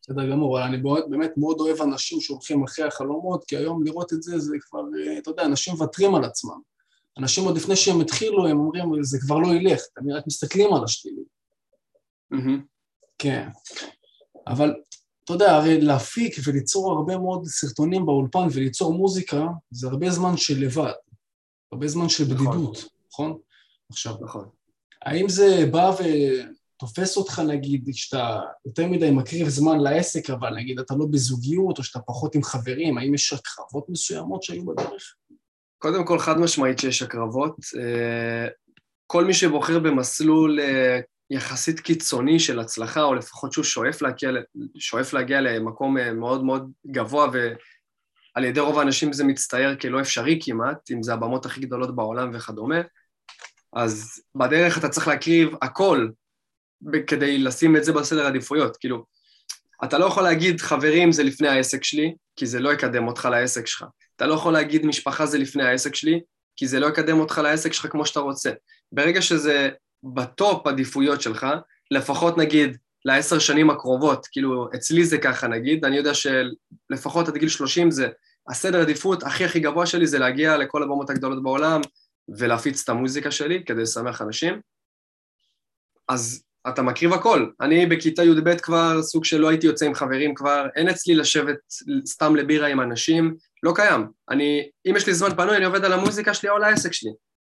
[0.02, 4.22] בסדר גמור, אני באמת, באמת מאוד אוהב אנשים שהולכים אחרי החלומות, כי היום לראות את
[4.22, 6.60] זה, זה כבר, אה, אתה יודע, אנשים מוותרים על עצמם.
[7.18, 10.84] אנשים עוד לפני שהם התחילו, הם אומרים, זה כבר לא ילך, הם רק מסתכלים על
[10.84, 11.22] השלילי.
[12.34, 12.60] Mm-hmm.
[13.18, 13.48] כן.
[14.46, 14.74] אבל
[15.24, 20.64] אתה יודע, הרי להפיק וליצור הרבה מאוד סרטונים באולפן וליצור מוזיקה, זה הרבה זמן של
[20.64, 20.92] לבד,
[21.72, 22.36] הרבה זמן של נכון.
[22.36, 22.90] בדידות, נכון?
[23.08, 23.38] נכון?
[23.90, 24.48] עכשיו, נכון.
[25.02, 25.92] האם זה בא
[26.82, 31.84] ותופס אותך, נגיד, שאתה יותר מדי מקריב זמן לעסק, אבל נגיד אתה לא בזוגיות, או
[31.84, 35.14] שאתה פחות עם חברים, האם יש הקרבות מסוימות שהיו בדרך?
[35.78, 37.56] קודם כל, חד משמעית שיש הקרבות.
[37.78, 38.48] אה,
[39.06, 44.30] כל מי שבוחר במסלול אה, יחסית קיצוני של הצלחה, או לפחות שהוא שואף להגיע,
[44.78, 50.38] שואף להגיע למקום אה, מאוד מאוד גבוה, ועל ידי רוב האנשים זה מצטייר כלא אפשרי
[50.42, 52.80] כמעט, אם זה הבמות הכי גדולות בעולם וכדומה,
[53.72, 56.08] אז בדרך אתה צריך להקריב הכל
[57.06, 58.76] כדי לשים את זה בסדר עדיפויות.
[58.76, 59.04] כאילו,
[59.84, 63.66] אתה לא יכול להגיד חברים זה לפני העסק שלי, כי זה לא יקדם אותך לעסק
[63.66, 63.84] שלך.
[64.16, 66.20] אתה לא יכול להגיד משפחה זה לפני העסק שלי,
[66.56, 68.50] כי זה לא יקדם אותך לעסק שלך כמו שאתה רוצה.
[68.92, 69.68] ברגע שזה
[70.02, 71.46] בטופ עדיפויות שלך,
[71.90, 77.48] לפחות נגיד לעשר שנים הקרובות, כאילו אצלי זה ככה נגיד, אני יודע שלפחות עד גיל
[77.48, 78.08] 30 זה
[78.48, 81.80] הסדר עדיפות הכי הכי גבוה שלי זה להגיע לכל הבמות הגדולות בעולם
[82.28, 84.60] ולהפיץ את המוזיקה שלי כדי לשמח אנשים.
[86.08, 87.46] אז אתה מקריב הכל.
[87.60, 91.56] אני בכיתה י"ב כבר סוג שלא הייתי יוצא עם חברים כבר, אין אצלי לשבת
[92.06, 94.06] סתם לבירה עם אנשים, לא קיים.
[94.30, 97.10] אני, אם יש לי זמן פנוי, אני עובד על המוזיקה שלי או על העסק שלי.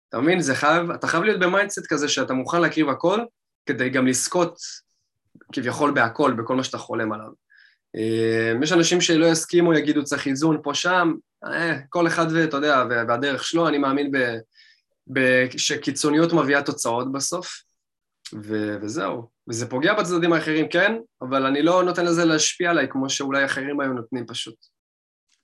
[0.08, 0.40] אתה מבין?
[0.40, 3.20] זה חייב, אתה חייב להיות ב mindset כזה שאתה מוכן להקריב הכל,
[3.66, 4.58] כדי גם לזכות
[5.52, 7.28] כביכול בהכל, בכל מה שאתה חולם עליו.
[7.96, 12.84] אה, יש אנשים שלא יסכימו, יגידו צריך איזון פה שם, אה, כל אחד ואתה יודע,
[12.90, 14.18] והדרך שלו, אני מאמין ב,
[15.12, 17.62] ב, שקיצוניות מביאה תוצאות בסוף,
[18.34, 19.28] ו, וזהו.
[19.48, 23.80] וזה פוגע בצדדים האחרים, כן, אבל אני לא נותן לזה להשפיע עליי כמו שאולי אחרים
[23.80, 24.54] היו נותנים פשוט.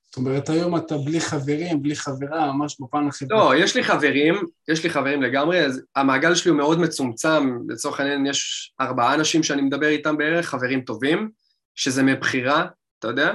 [0.07, 3.35] זאת אומרת, היום אתה בלי חברים, בלי חברה, ממש בפן החברתי.
[3.35, 4.35] לא, יש לי חברים,
[4.69, 9.43] יש לי חברים לגמרי, אז המעגל שלי הוא מאוד מצומצם, לצורך העניין יש ארבעה אנשים
[9.43, 11.29] שאני מדבר איתם בערך, חברים טובים,
[11.75, 12.67] שזה מבחירה,
[12.99, 13.35] אתה יודע,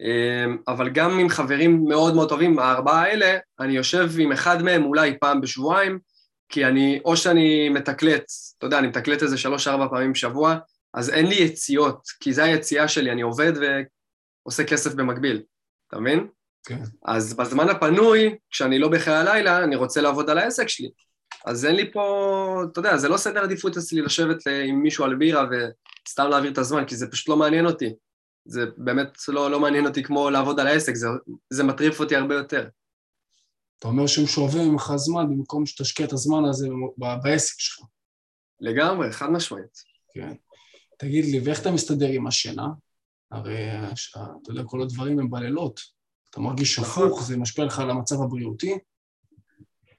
[0.00, 4.84] אמ, אבל גם עם חברים מאוד מאוד טובים, הארבעה האלה, אני יושב עם אחד מהם
[4.84, 5.98] אולי פעם בשבועיים,
[6.52, 8.24] כי אני, או שאני מתקלט,
[8.58, 10.56] אתה יודע, אני מתקלט איזה שלוש-ארבע פעמים בשבוע,
[10.94, 13.52] אז אין לי יציאות, כי זו היציאה שלי, אני עובד
[14.44, 15.42] ועושה כסף במקביל.
[15.88, 16.26] אתה מבין?
[16.64, 16.82] כן.
[17.04, 20.88] אז בזמן הפנוי, כשאני לא בחיי הלילה, אני רוצה לעבוד על העסק שלי.
[21.46, 24.38] אז אין לי פה, אתה יודע, זה לא סדר עדיפות אצלי לשבת
[24.68, 27.94] עם מישהו על בירה וסתם להעביר את הזמן, כי זה פשוט לא מעניין אותי.
[28.44, 31.08] זה באמת לא, לא מעניין אותי כמו לעבוד על העסק, זה,
[31.50, 32.68] זה מטריף אותי הרבה יותר.
[33.82, 37.86] אתה אומר שהם שואבים ממך זמן במקום שתשקיע את הזמן הזה בעסק שלך.
[38.60, 39.82] לגמרי, חד משמעית.
[40.14, 40.32] כן.
[40.98, 42.66] תגיד לי, ואיך אתה מסתדר עם השינה?
[43.30, 43.68] הרי
[44.12, 45.80] אתה יודע, כל הדברים הם בלילות.
[46.30, 47.06] אתה מרגיש נכון.
[47.06, 48.78] הפוך, זה משפיע לך על המצב הבריאותי?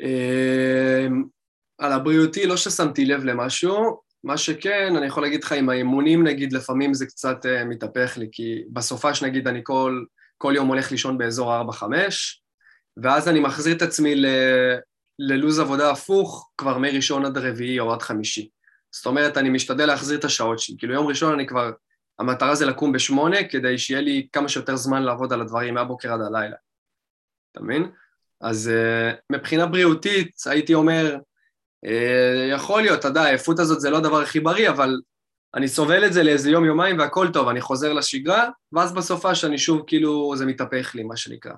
[0.01, 1.23] אמ,
[1.77, 6.53] על הבריאותי לא ששמתי לב למשהו, מה שכן, אני יכול להגיד לך, עם האימונים נגיד,
[6.53, 10.03] לפעמים זה קצת uh, מתהפך לי, כי בסופש נגיד אני כל,
[10.37, 11.83] כל יום הולך לישון באזור 4-5,
[12.97, 14.25] ואז אני מחזיר את עצמי ל,
[15.19, 18.49] ללוז עבודה הפוך כבר מראשון עד רביעי או עד חמישי.
[18.91, 20.75] זאת אומרת, אני משתדל להחזיר את השעות שלי.
[20.77, 21.71] כאילו יום ראשון אני כבר
[22.19, 26.21] המטרה זה לקום בשמונה כדי שיהיה לי כמה שיותר זמן לעבוד על הדברים מהבוקר עד
[26.21, 26.55] הלילה.
[27.51, 27.91] אתה מבין?
[28.41, 31.17] אז uh, מבחינה בריאותית הייתי אומר,
[31.85, 31.89] uh,
[32.51, 35.01] יכול להיות, אתה יודע, העייפות הזאת זה לא הדבר הכי בריא, אבל
[35.55, 39.83] אני סובל את זה לאיזה יום-יומיים והכל טוב, אני חוזר לשגרה, ואז בסופה שאני שוב
[39.87, 41.53] כאילו זה מתהפך לי, מה שנקרא.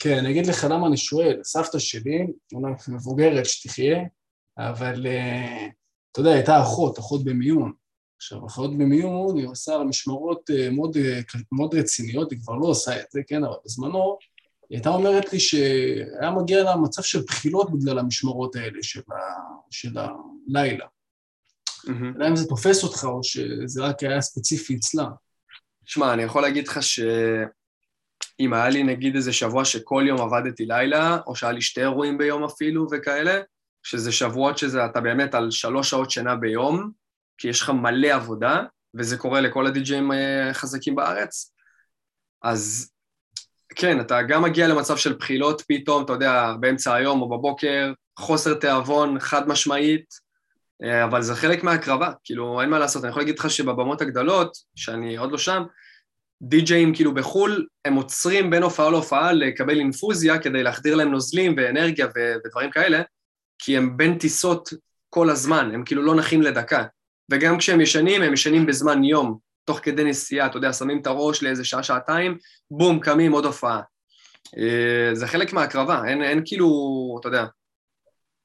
[0.00, 3.98] כן, אני אגיד לך למה אני שואל, סבתא שלי, אומנם מבוגרת שתחיה,
[4.58, 5.72] אבל uh,
[6.12, 7.72] אתה יודע, הייתה אחות, אחות במיון.
[8.16, 11.20] עכשיו, אחיות במיון היא עושה משמרות אה, מאוד, אה,
[11.52, 14.18] מאוד רציניות, היא כבר לא עושה את זה, כן, אבל בזמנו
[14.70, 19.16] היא הייתה אומרת לי שהיה מגיע לה מצב של בחילות בגלל המשמרות האלה של, ה,
[19.70, 20.86] של הלילה.
[21.86, 22.28] Mm-hmm.
[22.28, 25.08] אם זה תופס אותך או שזה רק היה ספציפי אצלה.
[25.84, 26.82] שמע, אני יכול להגיד לך
[28.40, 32.18] שאם היה לי נגיד איזה שבוע שכל יום עבדתי לילה, או שהיה לי שתי אירועים
[32.18, 33.40] ביום אפילו וכאלה,
[33.82, 36.90] שזה שבועות שזה אתה באמת על שלוש שעות שינה ביום,
[37.38, 38.62] כי יש לך מלא עבודה,
[38.94, 40.10] וזה קורה לכל הדי-ג'אים
[40.50, 41.52] החזקים אה, בארץ,
[42.42, 42.90] אז
[43.76, 48.54] כן, אתה גם מגיע למצב של בחילות פתאום, אתה יודע, באמצע היום או בבוקר, חוסר
[48.54, 50.14] תיאבון חד משמעית,
[50.82, 53.04] אה, אבל זה חלק מההקרבה, כאילו, אין מה לעשות.
[53.04, 55.62] אני יכול להגיד לך שבבמות הגדולות, שאני עוד לא שם,
[56.42, 62.06] די-ג'אים כאילו בחו"ל, הם עוצרים בין הופעה להופעה לקבל אינפוזיה כדי להחדיר להם נוזלים ואנרגיה
[62.06, 63.02] ודברים כאלה,
[63.58, 64.68] כי הם בין טיסות
[65.10, 66.84] כל הזמן, הם כאילו לא נחים לדקה.
[67.30, 71.42] וגם כשהם ישנים, הם ישנים בזמן יום, תוך כדי נסיעה, אתה יודע, שמים את הראש
[71.42, 72.38] לאיזה שעה-שעתיים,
[72.70, 73.80] בום, קמים, עוד הופעה.
[74.58, 76.68] אה, זה חלק מההקרבה, אין, אין כאילו,
[77.20, 77.44] אתה יודע,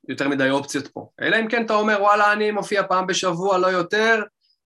[0.09, 1.09] יותר מדי אופציות פה.
[1.21, 4.23] אלא אם כן אתה אומר, וואלה, אני מופיע פעם בשבוע, לא יותר,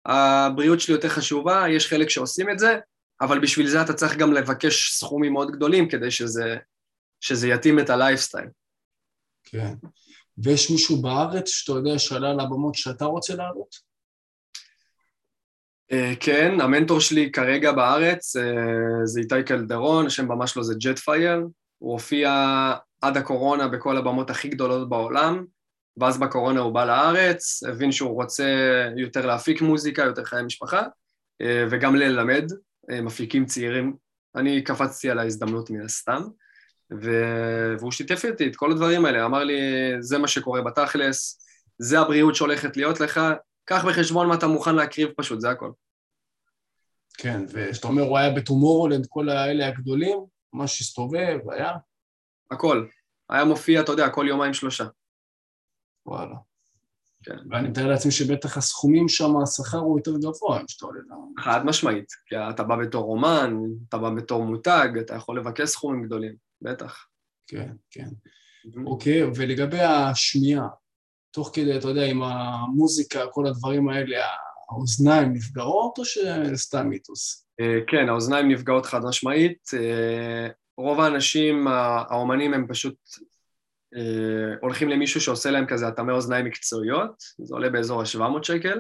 [0.05, 2.77] הבריאות שלי יותר חשובה, יש חלק שעושים את זה,
[3.21, 6.57] אבל בשביל זה אתה צריך גם לבקש סכומים מאוד גדולים כדי שזה,
[7.21, 8.47] שזה יתאים את הלייפסטייל.
[9.43, 9.73] כן.
[10.37, 13.89] ויש מישהו בארץ שאתה יודע שעלה על הבמות שאתה רוצה לעלות?
[15.91, 20.99] אה, כן, המנטור שלי כרגע בארץ אה, זה איתי קלדרון, השם במה שלו זה ג'ט
[20.99, 22.31] פייר, הוא הופיע
[23.01, 25.45] עד הקורונה בכל הבמות הכי גדולות בעולם,
[25.97, 28.45] ואז בקורונה הוא בא לארץ, הבין שהוא רוצה
[28.97, 30.83] יותר להפיק מוזיקה, יותר חיי משפחה,
[31.41, 32.51] אה, וגם ללמד
[32.89, 33.95] מפיקים צעירים.
[34.35, 36.23] אני קפצתי על ההזדמנות מן הסתם,
[37.01, 39.61] והוא שיתף איתי את כל הדברים האלה, אמר לי,
[39.99, 41.45] זה מה שקורה בתכלס,
[41.77, 43.19] זה הבריאות שהולכת להיות לך,
[43.65, 45.71] קח בחשבון מה אתה מוכן להקריב פשוט, זה הכל.
[47.17, 50.17] כן, ושאתה אומר, הוא היה בטומורולנד, כל האלה הגדולים,
[50.53, 51.71] ממש הסתובב, היה?
[52.51, 52.87] הכל.
[53.29, 54.85] היה מופיע, אתה יודע, כל יומיים שלושה.
[56.05, 56.35] וואלה.
[57.23, 57.37] כן.
[57.49, 61.41] ואני מתאר לעצמי שבטח הסכומים שם, השכר הוא יותר גבוה, אם שאתה עולה ל...
[61.41, 63.53] חד משמעית, כי אתה בא בתור אומן,
[63.89, 67.05] אתה בא בתור מותג, אתה יכול לבקש סכומים גדולים, בטח.
[67.47, 68.09] כן, כן.
[68.85, 70.67] אוקיי, ולגבי השמיעה,
[71.31, 74.17] תוך כדי, אתה יודע, עם המוזיקה, כל הדברים האלה,
[74.69, 77.45] האוזניים נפגעות או שסתם מיתוס?
[77.59, 79.69] אה, כן, האוזניים נפגעות חד משמעית.
[79.73, 82.95] אה, רוב האנשים, האומנים הם פשוט
[84.61, 88.79] הולכים למישהו שעושה להם כזה התאמי אוזניים מקצועיות, זה עולה באזור ה-700 שקל,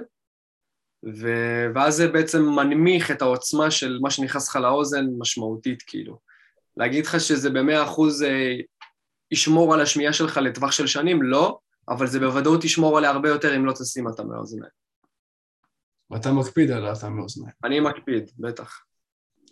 [1.05, 6.19] ו- ואז זה בעצם מנמיך את העוצמה של מה שנכנס לך לאוזן משמעותית, כאילו.
[6.77, 8.25] להגיד לך שזה במאה אחוז
[9.31, 13.55] ישמור על השמיעה שלך לטווח של שנים, לא, אבל זה בוודאות ישמור עליה הרבה יותר
[13.55, 14.71] אם לא תשים אותה מאוזניים.
[16.11, 17.53] ואתה מקפיד על האטה מאוזניים.
[17.63, 18.81] אני מקפיד, בטח.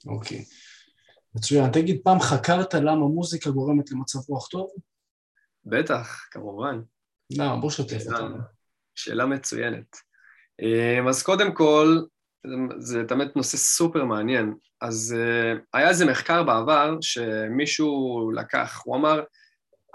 [0.08, 0.46] אוקיי.
[1.36, 1.72] מצוין.
[1.72, 4.70] תגיד, פעם חקרת למה מוזיקה גורמת למצב רוח טוב?
[5.69, 6.82] בטח, כמובן.
[7.38, 7.56] למה?
[7.56, 8.38] בוא שתף אותנו.
[8.95, 9.97] שאלה מצוינת.
[10.62, 11.97] אמ, אז קודם כל,
[12.77, 14.53] זה באמת נושא סופר מעניין.
[14.82, 19.21] אז אה, היה איזה מחקר בעבר שמישהו לקח, הוא אמר,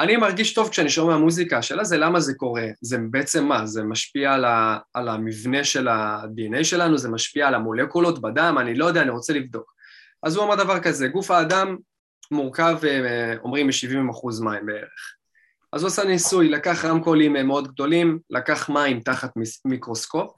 [0.00, 3.84] אני מרגיש טוב כשאני שומע מוזיקה, השאלה זה למה זה קורה, זה בעצם מה, זה
[3.84, 8.84] משפיע על, ה, על המבנה של ה-DNA שלנו, זה משפיע על המולקולות בדם, אני לא
[8.84, 9.74] יודע, אני רוצה לבדוק.
[10.22, 11.76] אז הוא אמר דבר כזה, גוף האדם
[12.30, 15.16] מורכב, אה, אומרים, מ-70% מים בערך.
[15.72, 19.32] אז הוא עשה ניסוי, לקח רמקולים אה, מאוד גדולים, לקח מים תחת
[19.64, 20.30] מיקרוסקופ,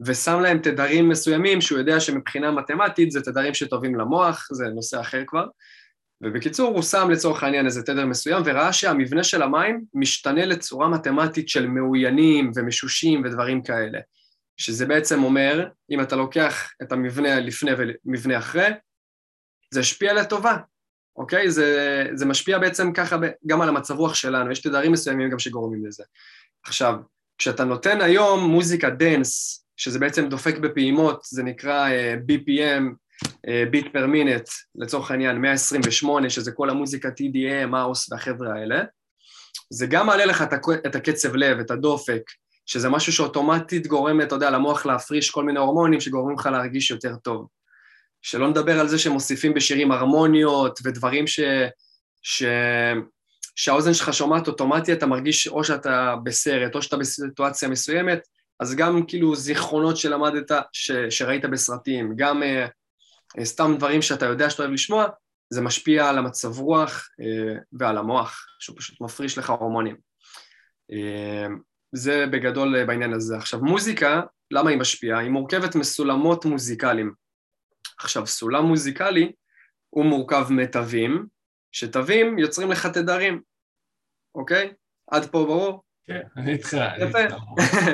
[0.00, 5.22] ושם להם תדרים מסוימים שהוא יודע שמבחינה מתמטית זה תדרים שטובים למוח, זה נושא אחר
[5.26, 5.46] כבר,
[6.22, 11.48] ובקיצור הוא שם לצורך העניין איזה תדר מסוים וראה שהמבנה של המים משתנה לצורה מתמטית
[11.48, 13.98] של מעוינים ומשושים ודברים כאלה,
[14.56, 18.68] שזה בעצם אומר, אם אתה לוקח את המבנה לפני ומבנה אחרי,
[19.74, 20.56] זה השפיע לטובה,
[21.16, 21.50] אוקיי?
[21.50, 25.86] זה, זה משפיע בעצם ככה גם על המצב רוח שלנו, יש תדרים מסוימים גם שגורמים
[25.86, 26.04] לזה.
[26.64, 26.94] עכשיו,
[27.38, 32.82] כשאתה נותן היום מוזיקה דנס, שזה בעצם דופק בפעימות, זה נקרא uh, BPM,
[33.70, 38.82] ביט פר מינט, לצורך העניין 128, שזה כל המוזיקה TDM, מאוס והחבר'ה האלה,
[39.70, 40.44] זה גם מעלה לך
[40.86, 42.22] את הקצב לב, את הדופק,
[42.66, 47.16] שזה משהו שאוטומטית גורם, אתה יודע, למוח להפריש כל מיני הורמונים שגורמים לך להרגיש יותר
[47.16, 47.46] טוב.
[48.26, 51.40] שלא נדבר על זה שמוסיפים בשירים הרמוניות ודברים ש...
[52.22, 52.42] ש...
[53.56, 58.18] שהאוזן שלך שומעת אוטומטי, אתה מרגיש או שאתה בסרט או שאתה בסיטואציה מסוימת,
[58.60, 60.90] אז גם כאילו זיכרונות שלמדת, ש...
[61.10, 65.06] שראית בסרטים, גם uh, סתם דברים שאתה יודע שאתה אוהב לשמוע,
[65.50, 69.96] זה משפיע על המצב רוח אה, ועל המוח, שהוא פשוט מפריש לך הורמונים.
[70.92, 71.46] אה,
[71.92, 73.36] זה בגדול בעניין הזה.
[73.36, 75.18] עכשיו, מוזיקה, למה היא משפיעה?
[75.18, 77.25] היא מורכבת מסולמות מוזיקליים.
[77.98, 79.32] עכשיו, סולם מוזיקלי
[79.90, 81.26] הוא מורכב מתווים,
[81.72, 83.40] שתווים יוצרים לך תדרים,
[84.34, 84.72] אוקיי?
[85.10, 85.82] עד פה ברור?
[86.06, 86.76] כן, אני איתך.
[86.98, 87.18] יפה.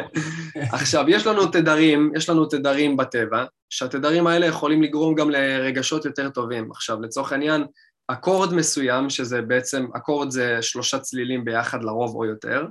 [0.77, 6.31] עכשיו, יש לנו תדרים, יש לנו תדרים בטבע, שהתדרים האלה יכולים לגרום גם לרגשות יותר
[6.31, 6.71] טובים.
[6.71, 7.65] עכשיו, לצורך העניין,
[8.09, 12.67] אקורד מסוים, שזה בעצם, אקורד זה שלושה צלילים ביחד לרוב או יותר,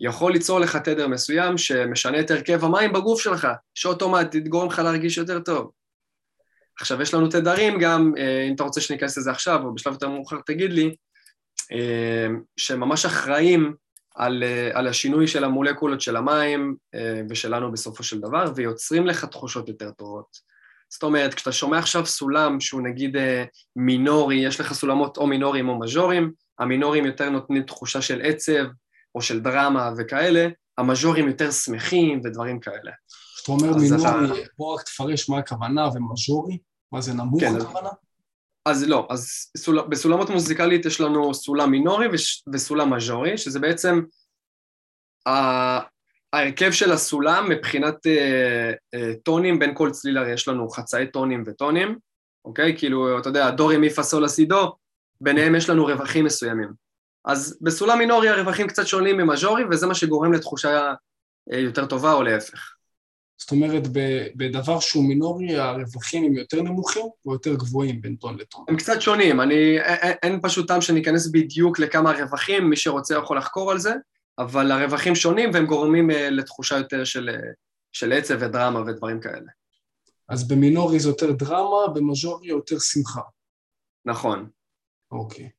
[0.00, 5.18] יכול ליצור לך תדר מסוים שמשנה את הרכב המים בגוף שלך, שאוטומטית גורם לך להרגיש
[5.18, 5.70] יותר טוב.
[6.80, 10.08] עכשיו, יש לנו תדרים גם, אה, אם אתה רוצה שניכנס לזה עכשיו, או בשלב יותר
[10.08, 10.94] מאוחר תגיד לי,
[11.72, 13.74] אה, שממש אחראים
[14.14, 16.76] על, אה, על השינוי של המולקולות של המים
[17.30, 20.54] ושלנו בסופו של דבר, ויוצרים לך תחושות יותר טובות.
[20.88, 23.16] זאת אומרת, כשאתה שומע עכשיו סולם שהוא נגיד
[23.76, 28.64] מינורי, יש לך סולמות או מינוריים או מז'וריים, המינוריים יותר נותנים תחושה של עצב
[29.14, 32.92] או של דרמה וכאלה, המז'וריים יותר שמחים ודברים כאלה.
[33.44, 34.48] כשאתה אומר מינורי, אתה...
[34.58, 36.58] בוא רק תפרש מה הכוונה ומז'ורי,
[36.92, 37.88] מה זה נמוך כן, הכוונה?
[38.66, 42.06] אז לא, אז סול, בסולמות מוזיקלית יש לנו סולם מינורי
[42.52, 44.00] וסולם מז'ורי, שזה בעצם
[45.26, 51.42] ההרכב של הסולם מבחינת אה, אה, טונים, בין כל צליל הרי יש לנו חצאי טונים
[51.46, 51.98] וטונים,
[52.44, 52.78] אוקיי?
[52.78, 54.76] כאילו, אתה יודע, דורי מי פסול אסידו,
[55.20, 56.72] ביניהם יש לנו רווחים מסוימים.
[57.24, 60.94] אז בסולם מינורי הרווחים קצת שונים ממז'ורי, וזה מה שגורם לתחושה
[61.52, 62.74] אה, יותר טובה או להפך.
[63.38, 63.82] זאת אומרת,
[64.36, 68.64] בדבר שהוא מינורי, הרווחים הם יותר נמוכים או יותר גבוהים בין טון לטון?
[68.68, 69.78] הם קצת שונים, אני,
[70.22, 73.94] אין, פשוט טעם שאני אכנס בדיוק לכמה רווחים, מי שרוצה יכול לחקור על זה,
[74.38, 77.54] אבל הרווחים שונים והם גורמים uh, לתחושה יותר של, uh,
[77.92, 79.50] של עצב ודרמה ודברים כאלה.
[80.28, 83.20] אז במינורי זה יותר דרמה, במז'ורי יותר שמחה.
[84.04, 84.48] נכון.
[85.10, 85.50] אוקיי,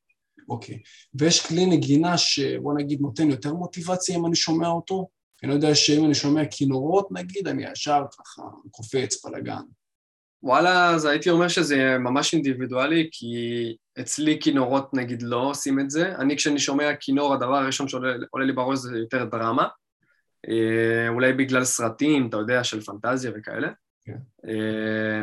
[0.48, 0.78] אוקיי.
[1.14, 5.08] ויש כלי נגינה שבוא נגיד נותן יותר מוטיבציה אם אני שומע אותו?
[5.44, 9.62] אני יודע שאם אני שומע כינורות נגיד, אני ישר ככה קופץ בלאגן.
[10.42, 13.36] וואלה, אז הייתי אומר שזה ממש אינדיבידואלי, כי
[14.00, 16.16] אצלי כינורות נגיד לא עושים את זה.
[16.16, 19.68] אני כשאני שומע כינור, הדבר הראשון שעולה לי בראש זה יותר דרמה.
[20.48, 23.68] אה, אולי בגלל סרטים, אתה יודע, של פנטזיה וכאלה.
[24.04, 24.18] כן.
[24.48, 25.22] אה,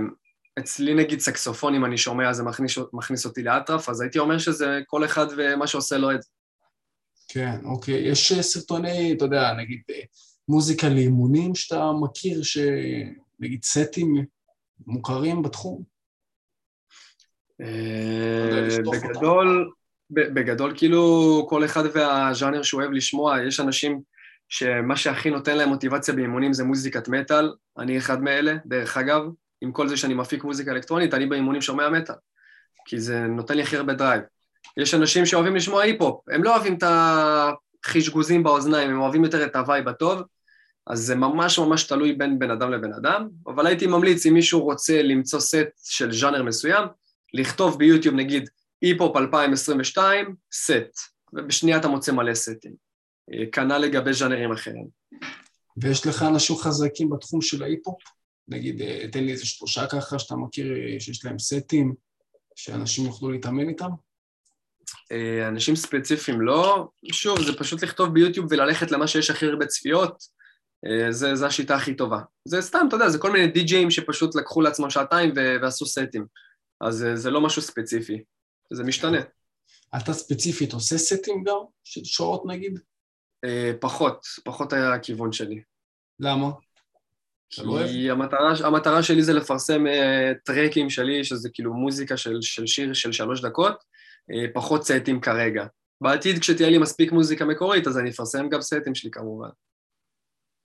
[0.60, 4.80] אצלי נגיד סקסופון, אם אני שומע, זה מכניס, מכניס אותי לאטרף, אז הייתי אומר שזה
[4.88, 6.30] כל אחד ומה שעושה לו את זה.
[7.34, 7.96] כן, אוקיי.
[7.96, 10.00] יש אה, סרטוני, אתה יודע, נגיד אה,
[10.48, 14.26] מוזיקה לאימונים שאתה מכיר, שנגיד סטים
[14.88, 15.84] מוכרים בתחום?
[17.62, 19.72] אה, בגדול,
[20.10, 24.02] בגדול כאילו כל אחד והז'אנר שהוא אוהב לשמוע, יש אנשים
[24.50, 29.22] שמה שהכי נותן להם מוטיבציה באימונים זה מוזיקת מטאל, אני אחד מאלה, דרך אגב,
[29.62, 32.16] עם כל זה שאני מפיק מוזיקה אלקטרונית, אני באימונים שומע מטאל,
[32.86, 34.22] כי זה נותן לי הכי הרבה drive.
[34.78, 36.84] יש אנשים שאוהבים לשמוע היפ-הופ, הם לא אוהבים את
[37.86, 40.22] החישגוזים באוזניים, הם אוהבים יותר את ה vibe הטוב,
[40.88, 44.64] אז זה ממש ממש תלוי בין בן אדם לבן אדם, אבל הייתי ממליץ אם מישהו
[44.64, 46.84] רוצה למצוא סט של ז'אנר מסוים,
[47.34, 48.50] לכתוב ביוטיוב נגיד
[48.82, 51.00] היפ-הופ 2022, סט,
[51.34, 52.74] ובשנייה אתה מוצא מלא סטים.
[53.34, 54.88] אה, כנ"ל לגבי ז'אנרים אחרים.
[55.78, 58.02] ויש לך אנשים חזקים בתחום של ההיפ-הופ?
[58.48, 61.94] נגיד, אה, תן לי איזה שלושה ככה שאתה מכיר אה, שיש להם סטים,
[62.56, 63.90] שאנשים יוכלו להתאמן איתם?
[65.12, 66.88] אה, אנשים ספציפיים לא.
[67.12, 70.24] שוב, זה פשוט לכתוב ביוטיוב וללכת למה שיש הכי הרבה צפיות,
[70.86, 72.20] אה, זה, זה השיטה הכי טובה.
[72.46, 76.26] זה סתם, אתה יודע, זה כל מיני די-ג'אים שפשוט לקחו לעצמם שעתיים ועשו סטים.
[76.82, 78.24] אז אה, זה לא משהו ספציפי,
[78.74, 79.20] זה משתנה.
[79.98, 81.58] אתה ספציפית עושה סטים גם?
[81.84, 82.80] של שעות נגיד?
[83.80, 85.62] פחות, פחות היה הכיוון שלי.
[86.20, 86.50] למה?
[87.54, 92.94] כי המטרה, המטרה שלי זה לפרסם uh, טרקים שלי, שזה כאילו מוזיקה של, של שיר
[92.94, 93.84] של שלוש דקות,
[94.54, 95.66] פחות סטים כרגע.
[96.02, 99.50] בעתיד כשתהיה לי מספיק מוזיקה מקורית, אז אני אפרסם גם סטים שלי כמובן.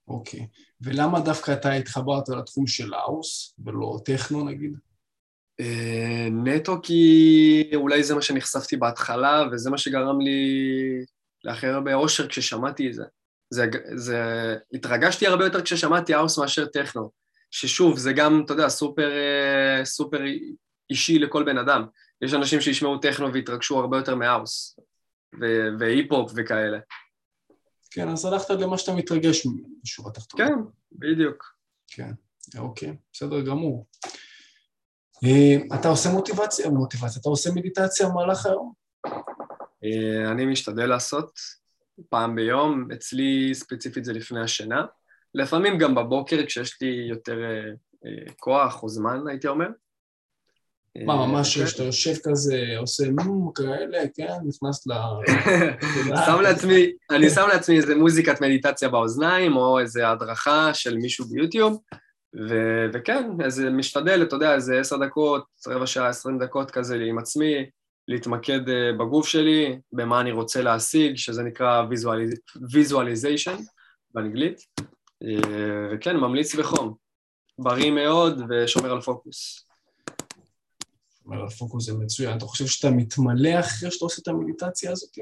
[0.08, 0.46] אוקיי.
[0.80, 4.76] ולמה דווקא אתה התחברת לתחום של house ולא techno נגיד?
[5.60, 10.40] אה, נטו כי אולי זה מה שנחשפתי בהתחלה, וזה מה שגרם לי
[11.44, 13.04] להכי הרבה אושר כששמעתי את זה.
[13.50, 14.22] זה, זה...
[14.74, 17.10] התרגשתי הרבה יותר כששמעתי house מאשר techno.
[17.50, 20.20] ששוב, זה גם, אתה יודע, סופר, אה, סופר
[20.90, 21.86] אישי לכל בן אדם.
[22.22, 24.78] יש אנשים שישמעו טכנו ויתרגשו הרבה יותר מהאוס,
[25.78, 26.78] והיפ-הופ וכאלה.
[27.90, 30.48] כן, אז הלכת למה שאתה מתרגש ממנו, בשורה התחתונה.
[30.48, 30.54] כן,
[30.92, 31.44] בדיוק.
[31.88, 32.10] כן,
[32.58, 33.86] אוקיי, בסדר גמור.
[35.24, 38.72] אה, אתה עושה מוטיבציה, מוטיבציה, אתה עושה מדיטציה במהלך היום?
[39.84, 41.32] אה, אני משתדל לעשות
[42.08, 44.84] פעם ביום, אצלי ספציפית זה לפני השינה.
[45.34, 47.38] לפעמים גם בבוקר כשיש לי יותר
[48.06, 49.68] אה, כוח או זמן, הייתי אומר.
[51.06, 54.92] מה, ממש כשאתה יושב כזה, עושה נו, כאלה, כן, נכנס ל...
[56.26, 61.80] שם לעצמי, אני שם לעצמי איזה מוזיקת מדיטציה באוזניים, או איזה הדרכה של מישהו ביוטיוב,
[62.48, 67.18] ו- וכן, איזה משתדל, אתה יודע, איזה עשר דקות, רבע שעה, עשרים דקות כזה עם
[67.18, 67.54] עצמי,
[68.08, 71.84] להתמקד אה, בגוף שלי, במה אני רוצה להשיג, שזה נקרא
[72.74, 73.62] visualization
[74.14, 74.60] באנגלית,
[75.22, 76.94] אה, וכן, ממליץ בחום,
[77.58, 79.67] בריא מאוד ושומר על פוקוס.
[81.28, 82.36] אומר, הפוקוס זה מצוין.
[82.36, 85.18] אתה חושב שאתה מתמלא אחרי שאתה עושה את המדיטציה הזאת?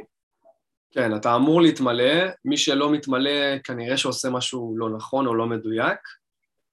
[0.91, 2.27] כן, אתה אמור להתמלא.
[2.45, 5.99] מי שלא מתמלא, כנראה שעושה משהו לא נכון או לא מדויק.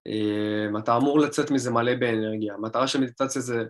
[0.07, 2.53] אה, אתה אמור לצאת מזה מלא באנרגיה.
[2.53, 3.63] המטרה של מדיטציה זה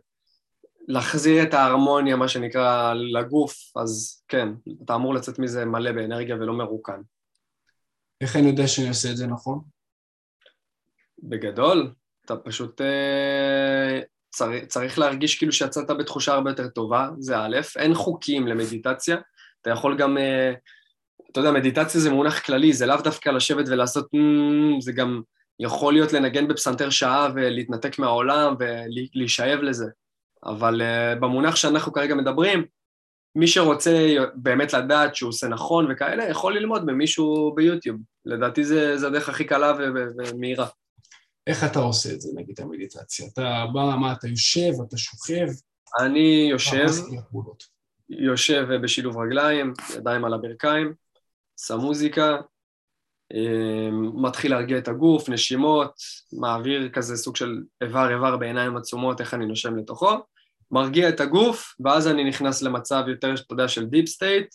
[0.87, 4.49] להחזיר את ההרמוניה, מה שנקרא, לגוף, אז כן,
[4.85, 7.01] אתה אמור לצאת מזה מלא באנרגיה ולא מרוקן.
[8.21, 9.59] איך אני יודע שאני עושה את זה נכון?
[11.23, 11.93] בגדול,
[12.25, 14.01] אתה פשוט אה,
[14.33, 19.17] צריך, צריך להרגיש כאילו שיצאת בתחושה הרבה יותר טובה, זה א', אין חוקים למדיטציה,
[19.61, 20.53] אתה יכול גם, אה,
[21.31, 24.07] אתה יודע, מדיטציה זה מונח כללי, זה לאו דווקא לשבת ולעשות,
[24.79, 25.21] זה גם
[25.59, 29.85] יכול להיות לנגן בפסנתר שעה ולהתנתק מהעולם ולהישאב לזה,
[30.45, 32.65] אבל אה, במונח שאנחנו כרגע מדברים,
[33.35, 37.97] מי שרוצה באמת לדעת שהוא עושה נכון וכאלה, יכול ללמוד ממישהו ביוטיוב.
[38.25, 40.67] לדעתי זה, זה הדרך הכי קלה ומהירה.
[41.47, 43.27] איך אתה עושה את זה, נגיד, המדיטציה?
[43.33, 45.47] אתה בא, מה, אתה יושב, אתה שוכב?
[45.99, 46.87] אני יושב,
[48.09, 50.93] יושב בשילוב רגליים, ידיים על הברכיים,
[51.59, 52.37] שם מוזיקה,
[54.13, 55.93] מתחיל להרגיע את הגוף, נשימות,
[56.33, 60.17] מעביר כזה סוג של איבר-איבר בעיניים עצומות, איך אני נושם לתוכו,
[60.71, 64.47] מרגיע את הגוף, ואז אני נכנס למצב יותר, אתה יודע, של deep state,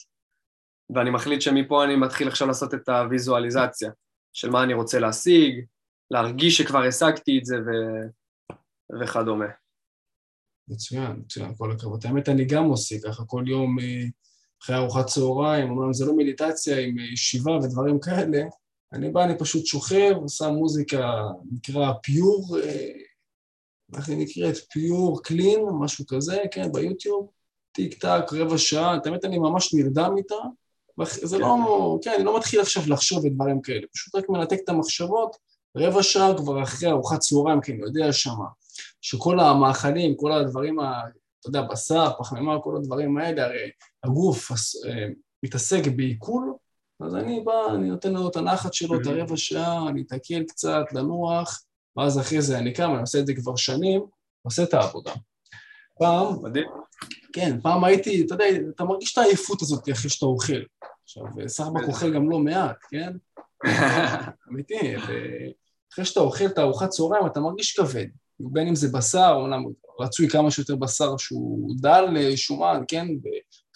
[0.95, 3.91] ואני מחליט שמפה אני מתחיל עכשיו לעשות את הוויזואליזציה
[4.33, 5.65] של מה אני רוצה להשיג,
[6.11, 7.71] להרגיש שכבר השגתי את זה ו...
[9.01, 9.47] וכדומה.
[10.69, 12.07] מצוין, מצוין, כל הכבוד.
[12.07, 14.05] האמת, אני גם עושה ככה כל יום אה,
[14.63, 18.43] אחרי ארוחת צהריים, אומנם זה לא מדיטציה עם אה, ישיבה ודברים כאלה,
[18.93, 22.93] אני בא, אני פשוט שוכב, שם מוזיקה, נקרא פיור, אה,
[23.97, 24.57] איך היא נקראת?
[24.73, 27.31] פיור קלין, משהו כזה, כן, ביוטיוב,
[27.73, 30.35] טיק טק, רבע שעה, את האמת, אני ממש נרדם איתה,
[31.13, 31.43] זה כן.
[31.43, 35.37] לא, כן, אני לא מתחיל עכשיו לחשוב ודברים כאלה, פשוט רק מנתק את המחשבות,
[35.77, 38.47] רבע שעה כבר אחרי ארוחת צהריים, כי אני יודע שמה,
[39.01, 41.01] שכל המאכלים, כל הדברים, ה,
[41.41, 43.71] אתה יודע, בשר, פחמימה, כל הדברים האלה, הרי
[44.05, 45.07] הגוף אה,
[45.43, 46.55] מתעסק בעיכול,
[47.01, 49.11] אז אני בא, אני נותן לו את הנחת שלו, את mm-hmm.
[49.11, 51.63] הרבע שעה, אני אתקל קצת, לנוח,
[51.97, 54.03] ואז אחרי זה אני קם, אני עושה את זה כבר שנים,
[54.43, 55.13] עושה את העבודה.
[55.99, 56.67] פעם, מדהים.
[57.33, 58.45] כן, פעם הייתי, אתה יודע,
[58.75, 60.63] אתה מרגיש את העייפות הזאת אחרי שאתה אוכל.
[61.05, 63.13] עכשיו, סחבק אוכל גם לא מעט, כן?
[64.49, 64.97] אמיתי,
[65.93, 68.07] אחרי שאתה אוכל את הארוחת צהריים אתה מרגיש כבד,
[68.41, 69.65] בין אם זה בשר, אומנם
[70.01, 73.07] רצוי כמה שיותר בשר שהוא דל שומן, כן?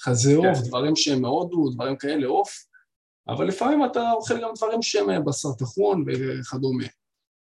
[0.01, 0.69] חזה עוף, כן.
[0.69, 2.65] דברים שהם מהודו, דברים כאלה, עוף,
[3.29, 6.85] אבל לפעמים אתה אוכל גם דברים שהם בשר טחון וכדומה.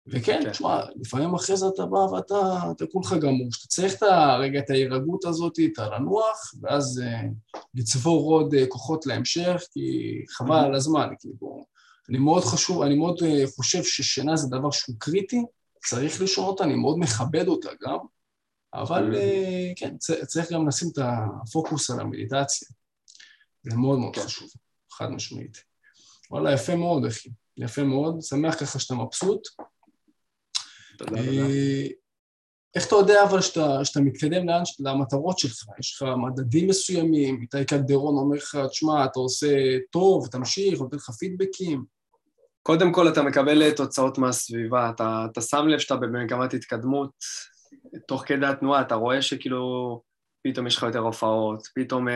[0.08, 0.52] וכן, כן.
[0.52, 4.70] תשמע, לפעמים אחרי זה אתה בא ואתה אתה כולך גמור, שאתה צריך את הרגע, את
[4.70, 9.82] ההירגעות הזאת, את הלנוח, ואז uh, לצבור עוד uh, כוחות להמשך, כי
[10.30, 11.66] חבל על הזמן, כאילו.
[12.10, 15.42] אני מאוד חשוב, אני מאוד uh, חושב ששינה זה דבר שהוא קריטי,
[15.86, 17.98] צריך לישון אותה, אני מאוד מכבד אותה גם,
[18.74, 19.98] אבל uh, כן,
[20.28, 22.68] צריך גם לשים את הפוקוס על המדיטציה.
[23.64, 24.22] זה מאוד מאוד כן.
[24.22, 24.50] חשוב,
[24.92, 25.64] חד משמעית.
[26.32, 27.30] וואלה, יפה מאוד, אחי.
[27.58, 29.48] יפה מאוד, שמח ככה שאתה מבסוט.
[31.18, 31.88] אה,
[32.76, 35.66] איך אתה יודע אבל שאתה, שאתה מתקדם לאן, למטרות שלך?
[35.80, 41.10] יש לך מדדים מסוימים, איתי קלדרון אומר לך, תשמע, אתה עושה טוב, תמשיך, נותן לך
[41.10, 41.84] פידבקים.
[42.64, 47.12] קודם כל אתה מקבל תוצאות מהסביבה, אתה, אתה שם לב שאתה במגמת התקדמות,
[48.08, 50.02] תוך כדי התנועה אתה רואה שכאילו
[50.44, 52.12] פתאום יש לך יותר הופעות, פתאום uh,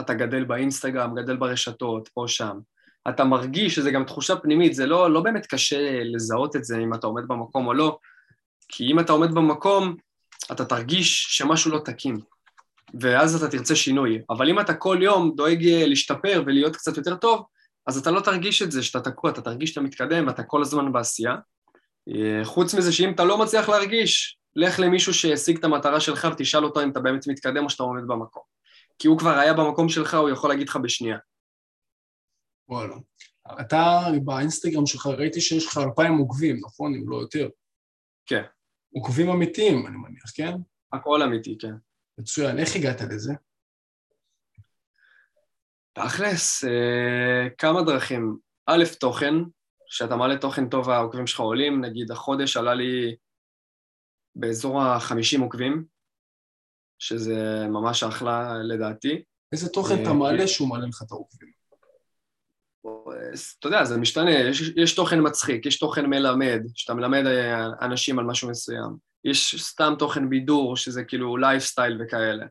[0.00, 2.58] אתה גדל באינסטגרם, גדל ברשתות, פה שם.
[3.08, 6.94] אתה מרגיש שזה גם תחושה פנימית, זה לא, לא באמת קשה לזהות את זה אם
[6.94, 7.98] אתה עומד במקום או לא,
[8.76, 9.96] כי אם אתה עומד במקום,
[10.52, 12.16] אתה תרגיש שמשהו לא תקין,
[13.00, 14.22] ואז אתה תרצה שינוי.
[14.30, 17.44] אבל אם אתה כל יום דואג אה, להשתפר ולהיות קצת יותר טוב,
[17.86, 20.92] אז אתה לא תרגיש את זה שאתה תקוע, אתה תרגיש שאתה מתקדם, אתה כל הזמן
[20.92, 21.34] בעשייה.
[22.08, 26.64] אה, חוץ מזה שאם אתה לא מצליח להרגיש, לך למישהו שהשיג את המטרה שלך ותשאל
[26.64, 28.42] אותו אם אתה באמת מתקדם או שאתה עומד במקום.
[28.98, 31.18] כי הוא כבר היה במקום שלך, הוא יכול להגיד לך בשנייה.
[32.68, 32.94] וואלה.
[33.60, 36.94] אתה באינסטגרם שלך ראיתי שיש לך אלפיים עוקבים, נכון?
[36.94, 37.48] אם לא יותר.
[38.26, 38.42] כן.
[38.94, 40.52] עוקבים אמיתיים, אני מניח, כן?
[40.92, 41.74] הכל אמיתי, כן.
[42.18, 42.58] מצוין.
[42.58, 43.34] איך הגעת לזה?
[45.92, 48.38] תכלס, אה, כמה דרכים.
[48.66, 49.34] א', תוכן,
[49.88, 53.16] כשאתה מעלה תוכן טוב העוקבים שלך עולים, נגיד החודש עלה לי
[54.36, 55.84] באזור ה-50 עוקבים,
[56.98, 59.24] שזה ממש אחלה לדעתי.
[59.52, 61.53] איזה תוכן אתה מעלה שהוא מעלה לך את העוקבים?
[63.58, 68.18] אתה יודע, זה משתנה, יש, יש תוכן מצחיק, יש תוכן מלמד, שאתה מלמד אה, אנשים
[68.18, 72.46] על משהו מסוים, יש סתם תוכן בידור, שזה כאילו לייפסטייל וכאלה.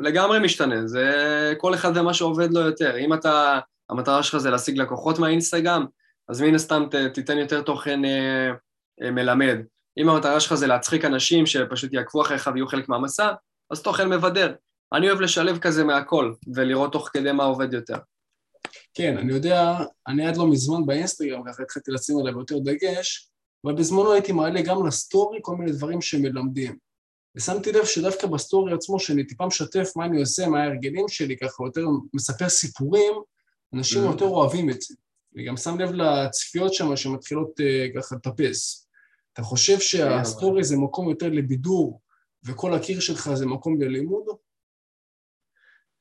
[0.00, 2.96] לגמרי משתנה, זה כל אחד ומה שעובד לו יותר.
[2.96, 3.58] אם אתה,
[3.90, 5.86] המטרה שלך זה להשיג לקוחות מהאינסטגרם,
[6.28, 8.50] אז מן הסתם ת, תיתן יותר תוכן אה,
[9.02, 9.58] אה, מלמד.
[9.98, 13.32] אם המטרה שלך זה להצחיק אנשים שפשוט יעקבו אחריך ויהיו חלק מהמסע,
[13.70, 14.54] אז תוכן מבדר.
[14.92, 17.96] אני אוהב לשלב כזה מהכל, ולראות תוך כדי מה עובד יותר.
[18.96, 23.30] כן, אני יודע, אני עד לא מזמן באינסטגרם, ככה התחלתי לשים עליו יותר דגש,
[23.64, 26.76] אבל בזמנו הייתי מעלה גם לסטורי כל מיני דברים שמלמדים.
[27.34, 31.36] ושמתי לב שדווקא ב story עצמו, שאני טיפה משתף מה אני עושה, מה ההרגלים שלי,
[31.36, 33.12] ככה יותר מספר סיפורים,
[33.74, 34.10] אנשים mm-hmm.
[34.10, 34.94] יותר אוהבים את זה.
[35.36, 38.88] וגם שם לב לצפיות שם שמתחילות uh, ככה לטפס.
[39.32, 42.00] אתה חושב שה story זה מקום יותר לבידור,
[42.44, 44.24] וכל הקיר שלך זה מקום ללימוד?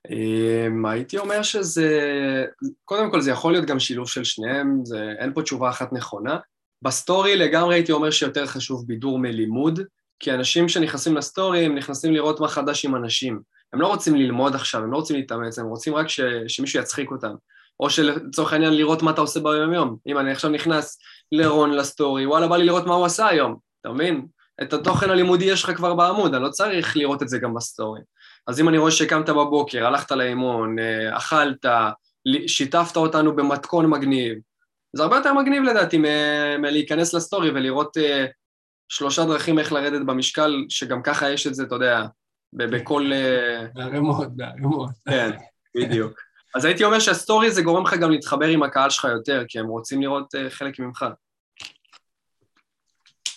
[0.10, 1.90] אמ, הייתי אומר שזה,
[2.86, 6.38] קודם כל זה יכול להיות גם שילוב של שניהם, זה, אין פה תשובה אחת נכונה.
[6.82, 9.80] ב story לגמרי הייתי אומר שיותר חשוב בידור מלימוד,
[10.20, 13.40] כי אנשים שנכנסים ל story הם נכנסים לראות מה חדש עם אנשים.
[13.74, 17.12] הם לא רוצים ללמוד עכשיו, הם לא רוצים להתאמץ, הם רוצים רק ש, שמישהו יצחיק
[17.12, 17.36] אותם.
[17.80, 19.98] או שלצורך העניין לראות מה אתה עושה ביום יום.
[20.08, 20.98] אם אני עכשיו נכנס
[21.32, 24.26] לרון ל story, וואלה בא לי לראות מה הוא עשה היום, אתה מבין?
[24.62, 27.61] את התוכן הלימודי יש לך כבר בעמוד, אני לא צריך לראות את זה גם ב
[27.61, 28.02] story.
[28.48, 31.66] אז אם אני רואה שקמת בבוקר, הלכת לאימון, אה, אכלת,
[32.48, 34.38] שיתפת אותנו במתכון מגניב,
[34.96, 35.98] זה הרבה יותר מגניב לדעתי
[36.60, 38.02] מלהיכנס לסטורי ולראות uh,
[38.90, 42.06] שלושה דרכים איך לרדת במשקל, שגם ככה יש את זה, אתה יודע,
[42.54, 43.12] בכל...
[43.74, 44.90] בערימות, בערימות.
[45.10, 45.32] כן,
[45.76, 46.20] בדיוק.
[46.56, 49.68] אז הייתי אומר שהסטורי זה גורם לך גם להתחבר עם הקהל שלך יותר, כי הם
[49.68, 51.06] רוצים לראות חלק ממך.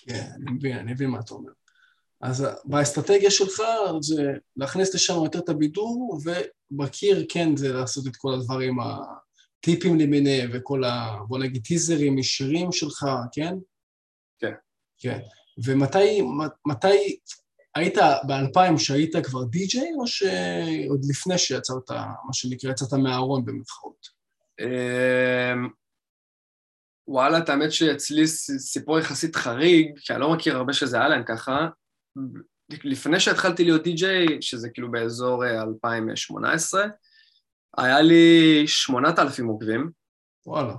[0.08, 1.50] כן, אני מבין, אני מבין מה אתה אומר.
[2.20, 3.62] אז באסטרטגיה שלך
[4.00, 6.20] זה להכניס לשם יותר את הבידור,
[6.70, 11.16] ובקיר כן זה לעשות את כל הדברים, הטיפים למיניהם וכל ה...
[11.28, 13.54] בוא נגיד טיזרים ישירים שלך, כן?
[14.38, 14.52] כן.
[14.98, 15.18] כן.
[15.64, 16.22] ומתי
[16.66, 17.18] מתי,
[17.74, 24.06] היית ב-2000 שהיית כבר די-ג'יי, או שעוד לפני שיצרת, מה שנקרא, יצאת מהארון במרכאות?
[27.08, 28.26] וואלה, את האמת שאצלי
[28.58, 31.68] סיפור יחסית חריג, כי אני לא מכיר הרבה שזה היה להם ככה.
[32.84, 36.88] לפני שהתחלתי להיות די-ג'יי, שזה כאילו באזור 2018, אה,
[37.76, 39.90] היה לי 8,000 עוקבים.
[40.46, 40.74] וואלה.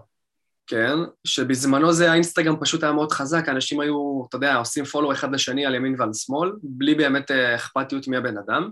[0.67, 5.34] כן, שבזמנו זה האינסטגרם פשוט היה מאוד חזק, אנשים היו, אתה יודע, עושים פולו אחד
[5.34, 8.71] לשני על ימין ועל שמאל, בלי באמת אה, אכפתיות מי הבן אדם,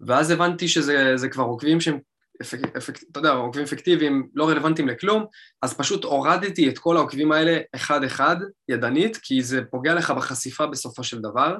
[0.00, 1.98] ואז הבנתי שזה כבר עוקבים שהם
[2.42, 5.24] אפק, אפק, אתה יודע, עוקבים פיקטיביים לא רלוונטיים לכלום,
[5.62, 8.36] אז פשוט הורדתי את כל העוקבים האלה אחד-אחד,
[8.68, 11.56] ידנית, כי זה פוגע לך בחשיפה בסופו של דבר.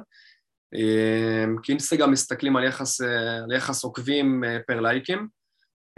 [0.75, 3.01] אמ, כי אינסטגרם מסתכלים על יחס,
[3.43, 5.27] על יחס עוקבים אה, פר לייקים,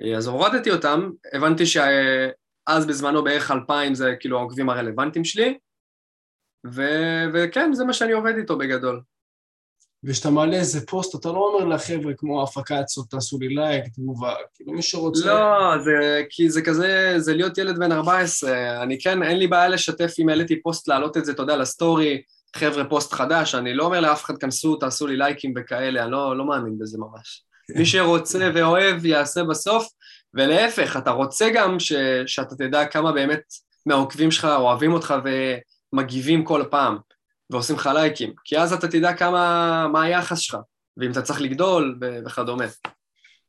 [0.02, 5.58] אה, אז הורדתי אותם, הבנתי שאז בזמנו בערך אלפיים זה כאילו העוקבים הרלוונטיים שלי,
[6.74, 6.82] ו...
[7.34, 9.02] וכן, זה מה שאני עובד איתו בגדול.
[10.06, 14.74] וכשאתה מעלה איזה פוסט, אתה לא אומר לחבר'ה כמו הפקצות, תעשו לי לייק, תגובה, כאילו
[14.74, 15.26] מי שרוצה...
[15.26, 18.84] לא, זה, כי זה כזה, זה להיות ילד בן 14.
[18.84, 21.67] אני כן, אין לי בעיה לשתף אם העליתי פוסט, להעלות את זה, אתה יודע, ל
[21.67, 22.22] story,
[22.56, 26.38] חבר'ה, פוסט חדש, אני לא אומר לאף אחד, כנסו, תעשו לי לייקים וכאלה, אני לא,
[26.38, 27.44] לא מאמין בזה ממש.
[27.76, 29.88] מי שרוצה ואוהב, יעשה בסוף,
[30.34, 31.94] ולהפך, אתה רוצה גם ש,
[32.26, 33.42] שאתה תדע כמה באמת
[33.86, 35.14] מהעוקבים שלך אוהבים אותך
[35.94, 36.98] ומגיבים כל פעם.
[37.50, 40.58] ועושים לך לייקים, כי אז אתה תדע כמה, מה היחס שלך,
[40.98, 42.66] ואם אתה צריך לגדול וכדומה.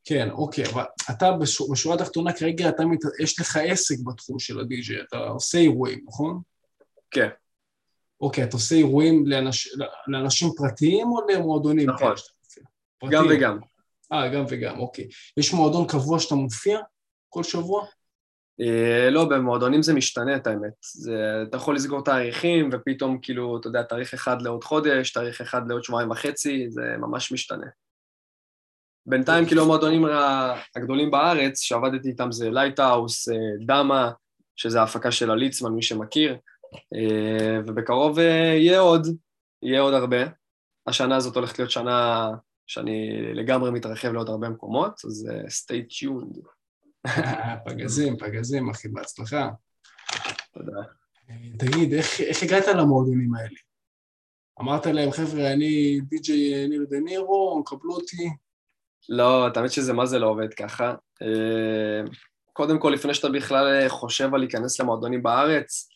[0.05, 2.99] כן, אוקיי, אבל אתה בשורה, בשורה התחתונה כרגע, אתה, מת...
[3.23, 6.41] יש לך עסק בתחום של הדי-ג'יי, אתה עושה אירועים, נכון?
[7.11, 7.29] כן.
[8.21, 9.69] אוקיי, אתה עושה אירועים לאנש...
[10.07, 11.91] לאנשים פרטיים או למועדונים?
[11.91, 12.15] נכון,
[13.01, 13.59] כן, גם וגם.
[14.13, 15.09] אה, גם וגם, אוקיי.
[15.37, 16.81] יש מועדון קבוע שאתה מופיע
[17.29, 17.87] כל שבוע?
[18.61, 20.73] אה, לא, במועדונים זה משתנה, את האמת.
[20.83, 25.69] זה, אתה יכול לסגור תאריכים, ופתאום כאילו, אתה יודע, תאריך אחד לעוד חודש, תאריך אחד
[25.69, 27.67] לעוד שבועיים וחצי, זה ממש משתנה.
[29.07, 30.05] בינתיים, כאילו, המועדונים
[30.77, 33.35] הגדולים בארץ, שעבדתי איתם זה לייטהאוס, אה,
[33.67, 34.11] דמה,
[34.57, 36.37] שזה ההפקה של הליצמן, מי שמכיר,
[36.95, 39.07] אה, ובקרוב יהיה עוד,
[39.63, 40.19] יהיה עוד הרבה.
[40.87, 42.29] השנה הזאת הולכת להיות שנה
[42.67, 46.56] שאני לגמרי מתרחב לעוד הרבה מקומות, אז stay tuned.
[47.67, 49.49] פגזים, פגזים, אחי, בהצלחה.
[50.53, 50.83] תודה.
[51.59, 53.57] תגיד, איך, איך הגעת למועדונים האלה?
[54.61, 58.29] אמרת להם, חבר'ה, אני די.ג'יי ניר דה נירו, קבלו אותי?
[59.09, 60.95] לא, האמת שזה מה זה לא עובד ככה.
[61.23, 62.11] אה,
[62.53, 65.89] קודם כל, לפני שאתה בכלל חושב על להיכנס למועדונים בארץ,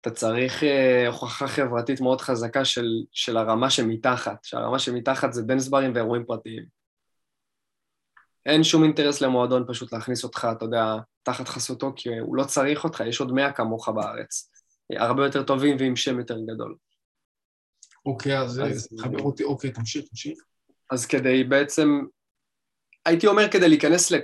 [0.00, 5.92] אתה צריך אה, הוכחה חברתית מאוד חזקה של, של הרמה שמתחת, שהרמה שמתחת זה דנסברים
[5.94, 6.77] ואירועים פרטיים.
[8.48, 12.84] אין שום אינטרס למועדון פשוט להכניס אותך, אתה יודע, תחת חסותו, כי הוא לא צריך
[12.84, 14.50] אותך, יש עוד מאה כמוך בארץ.
[14.96, 16.74] הרבה יותר טובים ועם שם יותר גדול.
[18.06, 18.62] אוקיי, אז
[19.00, 20.38] חבר אותי, אוקיי, תמשיך, תמשיך.
[20.90, 22.00] אז כדי בעצם,
[23.06, 24.16] הייתי אומר כדי להיכנס, ל,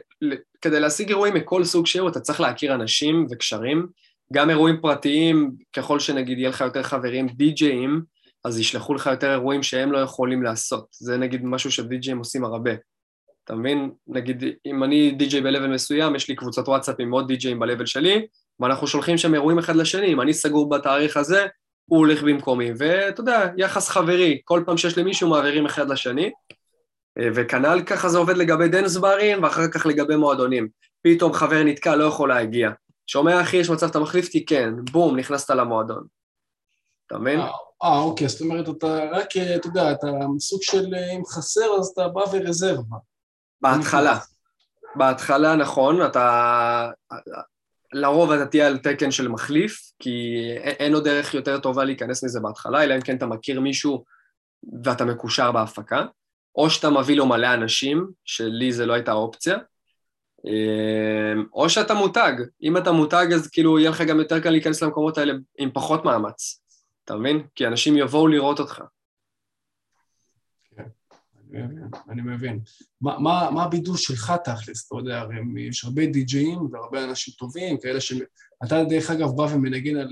[0.60, 3.86] כדי להשיג אירועים מכל סוג שהוא, אתה צריך להכיר אנשים וקשרים,
[4.32, 8.02] גם אירועים פרטיים, ככל שנגיד יהיה לך יותר חברים די-ג'אים,
[8.44, 10.86] אז ישלחו לך יותר אירועים שהם לא יכולים לעשות.
[10.90, 12.72] זה נגיד משהו שדי-ג'אים עושים הרבה.
[13.44, 13.90] אתה מבין?
[14.06, 18.26] נגיד, אם אני די-ג'יי ב-level מסוים, יש לי קבוצת וואטסאפ עם עוד די-ג'יים ב-level שלי,
[18.60, 21.46] ואנחנו שולחים שם אירועים אחד לשני, אם אני סגור בתאריך הזה,
[21.86, 26.30] הוא הולך במקומי, ואתה יודע, יחס חברי, כל פעם שיש למישהו מעבירים אחד לשני,
[27.18, 30.68] אה, וכנ"ל ככה זה עובד לגבי דנס ברים, ואחר כך לגבי מועדונים.
[31.02, 32.70] פתאום חבר נתקע, לא יכול להגיע.
[33.06, 34.46] שומע אחי, יש מצב אתה מחליף אותי?
[34.46, 36.04] כן, בום, נכנסת למועדון.
[37.06, 37.40] אתה מבין?
[37.40, 37.48] אה,
[37.84, 40.06] אה אוקיי, זאת אומרת, אתה רק, אה, אתה יודע, אתה
[40.38, 42.96] סוג של, אם חסר, אז אתה בא כרזרבה.
[43.64, 44.18] בהתחלה.
[44.96, 46.90] בהתחלה, נכון, אתה...
[47.92, 52.40] לרוב אתה תהיה על תקן של מחליף, כי אין לו דרך יותר טובה להיכנס לזה
[52.40, 54.04] בהתחלה, אלא אם כן אתה מכיר מישהו
[54.84, 56.06] ואתה מקושר בהפקה,
[56.56, 59.58] או שאתה מביא לו מלא אנשים, שלי זה לא הייתה אופציה,
[60.46, 62.32] אמ, או שאתה מותג.
[62.62, 66.04] אם אתה מותג, אז כאילו יהיה לך גם יותר קל להיכנס למקומות האלה עם פחות
[66.04, 66.60] מאמץ,
[67.04, 67.46] אתה מבין?
[67.54, 68.82] כי אנשים יבואו לראות אותך.
[72.10, 72.60] אני מבין.
[73.00, 74.86] מה, מה, מה הבידול שלך תכלס?
[74.86, 75.36] אתה יודע, הרי
[75.68, 78.12] יש הרבה די-ג'אים והרבה אנשים טובים, כאלה ש...
[78.64, 80.08] אתה דרך אגב בא ומנגן על, על,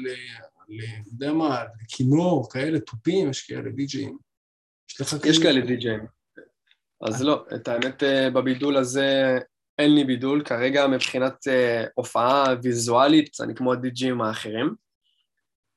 [1.01, 4.19] אתה יודע מה, על כינור, כאלה תופים, יש כאלה די-ג'אים.
[4.91, 5.31] יש לך כאלה...
[5.31, 6.07] יש כאלה די-ג'אים.
[7.03, 9.39] אז לא, את האמת אה, בבידול הזה
[9.79, 14.75] אין לי בידול, כרגע מבחינת אה, הופעה ויזואלית, אני כמו הדי-ג'ים האחרים.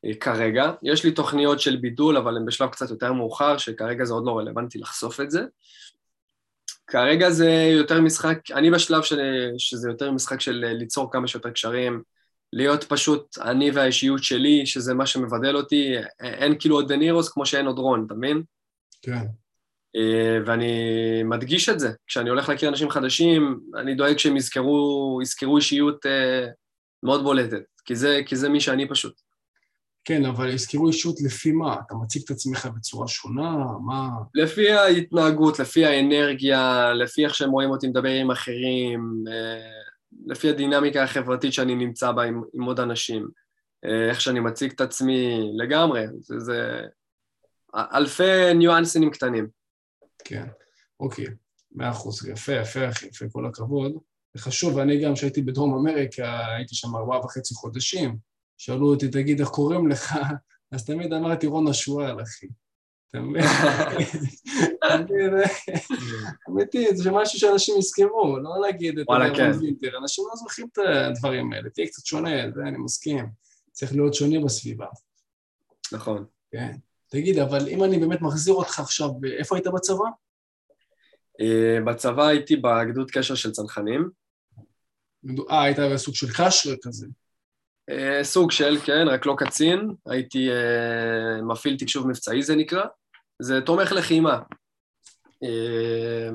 [0.05, 0.71] אה, כרגע.
[0.83, 4.37] יש לי תוכניות של בידול, אבל הן בשלב קצת יותר מאוחר, שכרגע זה עוד לא
[4.37, 5.41] רלוונטי לחשוף את זה.
[6.87, 9.19] כרגע זה יותר משחק, אני בשלב של,
[9.57, 12.01] שזה יותר משחק של ליצור כמה שיותר קשרים,
[12.53, 17.65] להיות פשוט אני והאישיות שלי, שזה מה שמבדל אותי, אין כאילו עוד דנירוס כמו שאין
[17.65, 18.43] עוד רון, אתה מבין?
[19.01, 19.25] כן.
[19.95, 20.73] אה, ואני
[21.23, 21.89] מדגיש את זה.
[22.07, 26.47] כשאני הולך להכיר אנשים חדשים, אני דואג שהם יזכרו, יזכרו אישיות אה,
[27.03, 29.24] מאוד בולטת, כי זה, כי זה מי שאני פשוט.
[30.05, 31.75] כן, אבל יזכרו אישות לפי מה?
[31.85, 33.55] אתה מציג את עצמך בצורה שונה?
[33.85, 34.09] מה...
[34.35, 39.69] לפי ההתנהגות, לפי האנרגיה, לפי איך שהם רואים אותי מדבר עם אחרים, אה,
[40.25, 43.27] לפי הדינמיקה החברתית שאני נמצא בה עם, עם עוד אנשים,
[43.85, 46.81] אה, איך שאני מציג את עצמי לגמרי, זה, זה
[47.75, 49.47] אלפי ניואנסים קטנים.
[50.23, 50.45] כן,
[50.99, 51.25] אוקיי,
[51.71, 53.91] מאה אחוז, יפה, יפה, אחי, יפה, כל הכבוד.
[54.33, 58.17] זה חשוב, ואני גם, כשהייתי בדרום אמריקה, הייתי שם ארבעה וחצי חודשים,
[58.57, 60.15] שאלו אותי, תגיד, איך קוראים לך?
[60.71, 62.47] אז תמיד אמרתי רון השועל, אחי.
[63.09, 63.43] אתה מבין?
[66.49, 69.51] אמיתי, זה משהו שאנשים יזכרו, לא להגיד את רון כן.
[70.01, 73.25] אנשים לא זוכרים את הדברים האלה, תהיה קצת שונה, זה אני מסכים.
[73.71, 74.85] צריך להיות שונה בסביבה.
[75.91, 76.25] נכון.
[76.51, 76.75] כן.
[77.09, 80.05] תגיד, אבל אם אני באמת מחזיר אותך עכשיו, איפה היית בצבא?
[81.41, 84.09] אה, בצבא הייתי בגדוד קשר של צנחנים.
[85.49, 87.07] אה, היית בסוג של קשר כזה.
[87.89, 92.83] אה, סוג של, כן, רק לא קצין, הייתי אה, מפעיל תקשוב מבצעי זה נקרא,
[93.41, 94.39] זה תומך לחימה.
[95.43, 96.29] אה,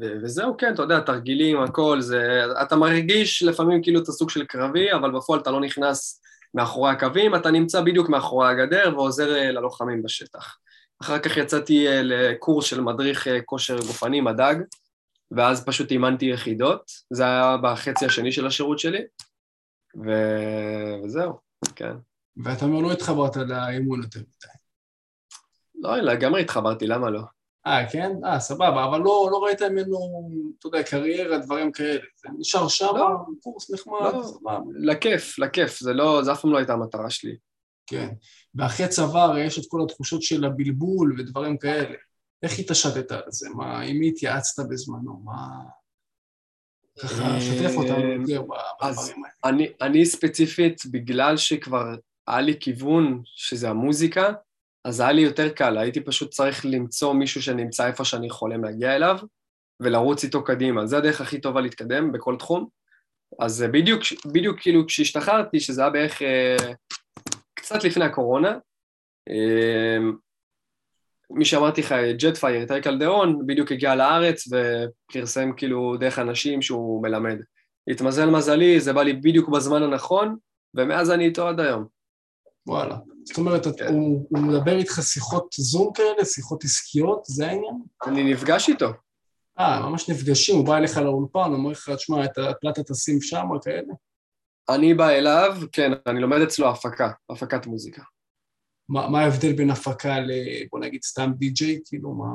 [0.00, 2.42] וזהו, כן, אתה יודע, תרגילים, הכל, זה...
[2.62, 6.20] אתה מרגיש לפעמים כאילו אתה סוג של קרבי, אבל בפועל אתה לא נכנס
[6.54, 10.56] מאחורי הקווים, אתה נמצא בדיוק מאחורי הגדר ועוזר ללוחמים בשטח.
[11.02, 14.62] אחר כך יצאתי לקורס של מדריך כושר גופני, מדאג,
[15.30, 19.00] ואז פשוט אימנתי יחידות, זה היה בחצי השני של השירות שלי.
[20.04, 20.10] ו...
[21.04, 21.32] וזהו,
[21.76, 21.96] כן.
[22.44, 24.52] ואתה אומר, לא התחברת לאימון יותר מדי.
[25.74, 27.20] לא, לגמרי התחברתי, למה לא?
[27.66, 28.12] אה, כן?
[28.24, 29.98] אה, סבבה, אבל לא, לא ראית ממנו,
[30.58, 32.00] אתה יודע, קריירה, דברים כאלה.
[32.16, 33.08] זה נשאר שם, לא,
[33.42, 34.58] קורס נחמד, לא, סבבה.
[34.74, 37.36] לכיף, לכיף, זה לא, זה אף פעם לא הייתה המטרה שלי.
[37.86, 38.08] כן.
[38.54, 41.94] ואחרי צבא הרי יש את כל התחושות של הבלבול ודברים כאלה.
[42.42, 43.48] איך התעשתת על זה?
[43.54, 45.20] מה, עם מי התייעצת בזמנו?
[45.24, 45.48] מה...
[47.02, 49.66] ככה, שתף אותנו בדברים האלה.
[49.80, 51.94] אני ספציפית, בגלל שכבר
[52.26, 54.32] היה לי כיוון שזה המוזיקה,
[54.84, 58.96] אז היה לי יותר קל, הייתי פשוט צריך למצוא מישהו שנמצא איפה שאני חולם להגיע
[58.96, 59.18] אליו,
[59.80, 60.86] ולרוץ איתו קדימה.
[60.86, 62.68] זה הדרך הכי טובה להתקדם בכל תחום.
[63.40, 66.56] אז בדיוק, בדיוק כאילו כשהשתחררתי, שזה היה בערך אה,
[67.54, 68.58] קצת לפני הקורונה,
[69.28, 69.98] אה,
[71.30, 77.36] מי שאמרתי לך, Jetfire, איתי קלדרון, בדיוק הגיע לארץ ופרסם כאילו דרך אנשים שהוא מלמד.
[77.90, 80.36] התמזל מזלי, זה בא לי בדיוק בזמן הנכון,
[80.74, 81.84] ומאז אני איתו עד היום.
[82.66, 82.96] וואלה.
[83.24, 83.86] זאת אומרת, כן.
[83.86, 87.74] הוא, הוא מדבר איתך שיחות זום כאלה, שיחות עסקיות, זה העניין?
[88.06, 88.88] אני נפגש איתו.
[89.58, 93.92] אה, ממש נפגשים, הוא בא אליך לאולפן, אומר לך, תשמע, את הפלטה תשים שם, כאלה?
[94.68, 98.02] אני בא אליו, כן, אני לומד אצלו הפקה, הפקת מוזיקה.
[98.88, 100.30] מה, מה ההבדל בין הפקה ל...
[100.72, 101.80] בוא נגיד סתם די-ג'יי?
[101.84, 102.26] כאילו, מה...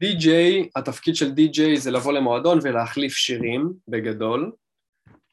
[0.00, 4.52] די-ג'יי, התפקיד של די-ג'יי זה לבוא למועדון ולהחליף שירים, בגדול.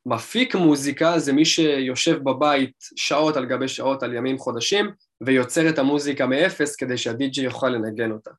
[0.06, 4.91] מפיק מוזיקה זה מי שיושב בבית שעות על גבי שעות על ימים חודשים
[5.22, 8.32] ויוצר את המוזיקה מאפס כדי שהדי-ג'יי יוכל לנגן אותה.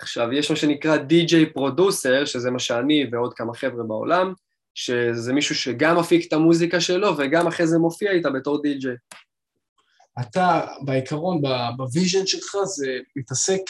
[0.00, 4.32] עכשיו, יש מה שנקרא די-ג'יי פרודוסר, שזה מה שאני ועוד כמה חבר'ה בעולם,
[4.74, 8.96] שזה מישהו שגם מפיק את המוזיקה שלו וגם אחרי זה מופיע איתה בתור די-ג'יי.
[10.20, 11.42] אתה בעיקרון,
[11.76, 13.60] ב vision שלך, זה מתעסק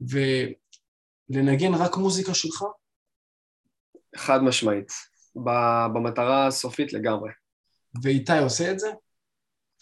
[0.00, 2.64] ולנגן רק מוזיקה שלך?
[4.16, 4.92] חד משמעית.
[5.94, 7.30] במטרה הסופית לגמרי.
[8.02, 8.90] ואיתי עושה את זה?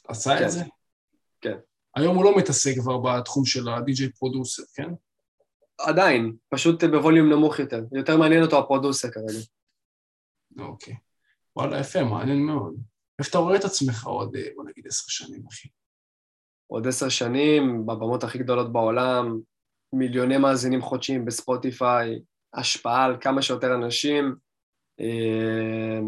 [0.09, 0.45] עשה כן.
[0.45, 0.63] את זה?
[1.41, 1.57] כן.
[1.97, 4.89] היום הוא לא מתעסק כבר בתחום של הדי-ג'יי producer, כן?
[5.79, 7.81] עדיין, פשוט ב volume נמוך יותר.
[7.93, 9.39] יותר מעניין אותו ה producer כרגע.
[10.59, 10.95] אוקיי.
[11.57, 12.77] וואלה, יפה, מעניין מאוד.
[13.19, 15.69] איפה אתה רואה את עצמך עוד, בוא נגיד, עשר שנים, אחי?
[16.67, 19.39] עוד עשר שנים, בבמות הכי גדולות בעולם,
[19.93, 22.19] מיליוני מאזינים חודשיים בספוטיפיי,
[22.55, 24.35] השפעה על כמה שיותר אנשים,
[25.01, 26.01] אה,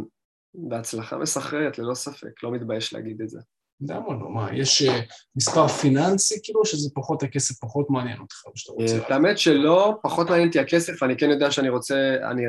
[0.55, 3.39] בהצלחה מסחררת, ללא ספק, לא מתבייש להגיד את זה.
[3.81, 4.31] למה לא?
[4.31, 5.01] מה, יש אה,
[5.37, 8.99] מספר פיננסי כאילו, שזה פחות, הכסף פחות מעניין אותך, שאתה רוצה...
[8.99, 12.43] אה, האמת שלא, פחות מעניין אותי הכסף, אני כן יודע שאני רוצה, אני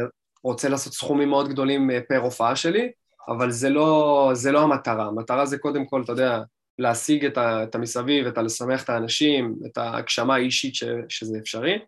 [0.44, 2.92] רוצה לעשות סכומים מאוד גדולים פר הופעה שלי,
[3.30, 6.40] אבל זה לא, זה לא המטרה, המטרה זה קודם כל, אתה יודע,
[6.80, 11.80] להשיג את, ה, את המסביב, את הלשמח את האנשים, את ההגשמה האישית ש, שזה אפשרי,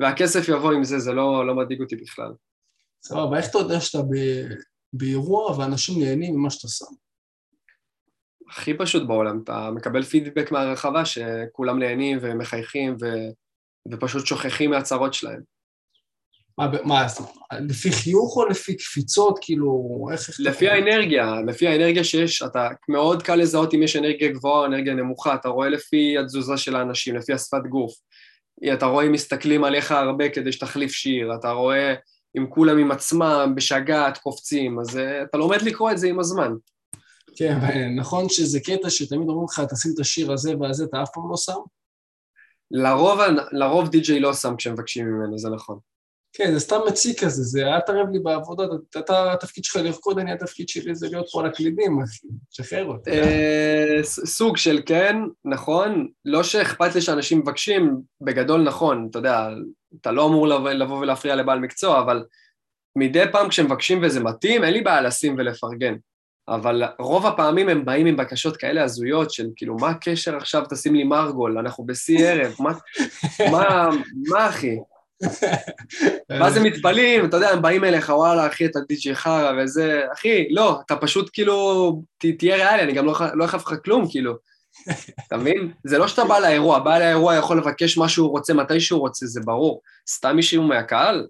[0.00, 2.32] והכסף יבוא עם זה, זה לא, לא מדאיג אותי בכלל.
[3.02, 3.98] סבבה, איך אתה יודע שאתה
[4.92, 6.94] באירוע ואנשים נהנים ממה שאתה שם?
[8.48, 13.06] הכי פשוט בעולם, אתה מקבל פידבק מהרחבה שכולם נהנים ומחייכים ו...
[13.92, 15.55] ופשוט שוכחים מהצרות שלהם.
[16.58, 17.06] מה, מה,
[17.60, 20.30] לפי חיוך או לפי קפיצות, כאילו, איך...
[20.38, 24.94] לפי האנרגיה, לפי האנרגיה שיש, אתה מאוד קל לזהות אם יש אנרגיה גבוהה או אנרגיה
[24.94, 27.92] נמוכה, אתה רואה לפי התזוזה של האנשים, לפי השפת גוף.
[28.72, 31.94] אתה רואה אם מסתכלים עליך הרבה כדי שתחליף שיר, אתה רואה
[32.38, 36.52] אם כולם עם עצמם, בשגעת, קופצים, אז uh, אתה לומד לקרוא את זה עם הזמן.
[37.36, 37.58] כן,
[37.96, 41.36] נכון שזה קטע שתמיד אומרים לך, תשים את השיר הזה והזה, אתה אף פעם לא
[41.36, 41.60] שם?
[42.70, 43.20] לרוב,
[43.52, 45.78] לרוב די.ג'יי לא שם כשמבקשים ממנו, זה נכון.
[46.36, 48.62] כן, זה סתם מציק כזה, זה אל תערב לי בעבודה,
[48.98, 53.10] אתה, התפקיד שלך לרקוד, אני התפקיד שלי זה להיות פה על הקלידים, אחי, תשחרר אותי.
[53.10, 59.48] אה, סוג של כן, נכון, לא שאכפת לי שאנשים מבקשים, בגדול נכון, אתה יודע,
[60.00, 62.24] אתה לא אמור לבוא ולהפריע לבעל מקצוע, אבל
[62.96, 65.94] מדי פעם כשמבקשים וזה מתאים, אין לי בעיה לשים ולפרגן.
[66.48, 70.94] אבל רוב הפעמים הם באים עם בקשות כאלה הזויות של כאילו, מה הקשר עכשיו תשים
[70.94, 72.72] לי מרגול, אנחנו בשיא ערב, מה,
[73.52, 73.88] מה,
[74.28, 74.76] מה אחי?
[76.30, 80.48] ואז הם מתפלאים, אתה יודע, הם באים אליך, וואלה, אחי, אתה די.ג'י חרא וזה, אחי,
[80.50, 84.34] לא, אתה פשוט כאילו, תהיה ריאלי, אני גם לא, לא אחף לך כלום, כאילו.
[85.26, 85.72] אתה מבין?
[85.84, 89.26] זה לא שאתה בא לאירוע, בא לאירוע יכול לבקש מה שהוא רוצה, מתי שהוא רוצה,
[89.26, 89.82] זה ברור.
[90.08, 91.26] סתם מישהו מהקהל?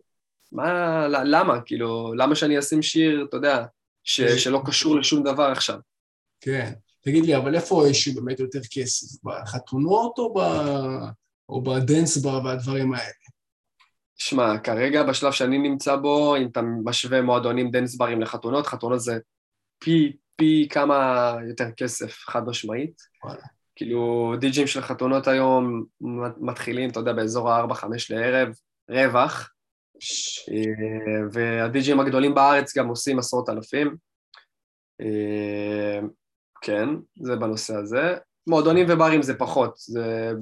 [0.52, 1.60] מה, למה?
[1.66, 3.64] כאילו, למה שאני אשים שיר, אתה יודע,
[4.04, 5.76] ש, שלא קשור לשום דבר עכשיו?
[6.40, 6.72] כן.
[7.00, 9.24] תגיד לי, אבל איפה יש באמת יותר כסף?
[9.24, 10.40] בחתונות או, ב...
[11.48, 13.25] או ב dance bar והדברים האלה?
[14.16, 19.18] שמע, כרגע בשלב שאני נמצא בו, אם אתה משווה מועדונים dance ברים לחתונות, חתונות זה
[19.78, 23.02] פי, פי כמה יותר כסף, חד משמעית.
[23.24, 23.42] וואלה.
[23.76, 25.84] כאילו, די.ג'ים של חתונות היום
[26.40, 28.48] מתחילים, אתה יודע, באזור ה-4-5 לערב,
[28.90, 29.50] רווח,
[30.50, 33.96] אה, והדי.ג'ים הגדולים בארץ גם עושים עשרות אלפים.
[35.00, 36.00] אה,
[36.60, 36.88] כן,
[37.22, 38.16] זה בנושא הזה.
[38.46, 40.32] מועדונים וברים זה פחות, זה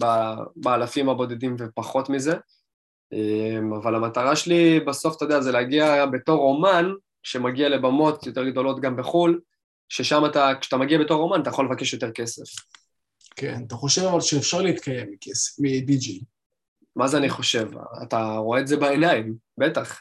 [0.56, 2.36] באלפים הבודדים ופחות מזה.
[3.14, 6.90] אמ, אבל המטרה שלי בסוף, אתה יודע, זה להגיע בתור אומן,
[7.22, 9.40] שמגיע לבמות יותר גדולות גם בחו"ל,
[9.88, 12.62] ששם אתה, כשאתה מגיע בתור אומן, אתה יכול לבקש יותר כסף.
[13.36, 16.24] כן, אתה חושב אבל שאפשר להתקיים מכסף, מ-DG.
[16.96, 17.68] מה זה אני חושב?
[18.02, 20.00] אתה רואה את זה בעיניים, בטח.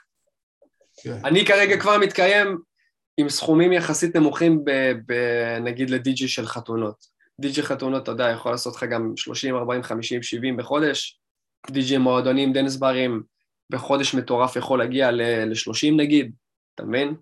[0.98, 1.26] כן.
[1.26, 2.58] אני כרגע כבר מתקיים
[3.18, 4.72] עם סכומים יחסית נמוכים, ב,
[5.06, 5.14] ב,
[5.62, 7.06] נגיד לדי.ג'י של חתונות.
[7.42, 11.20] די.ג'י חתונות, אתה יודע, יכול לעשות לך גם 30, 40, 50, 70 בחודש,
[11.72, 13.24] די.ג'י מועדונים, dance ברים,
[13.70, 16.32] בחודש מטורף יכול להגיע ל-30 נגיד,
[16.76, 17.16] אתה מבין?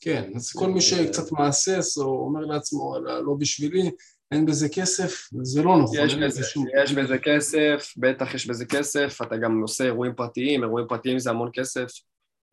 [0.00, 3.90] כן, אז כל מי שקצת מהסס או אומר לעצמו, לא בשבילי,
[4.32, 5.96] אין בזה כסף, זה לא נכון.
[5.98, 6.66] יש בזה, שום...
[6.82, 11.30] יש בזה כסף, בטח יש בזה כסף, אתה גם עושה אירועים פרטיים, אירועים פרטיים זה
[11.30, 11.88] המון כסף.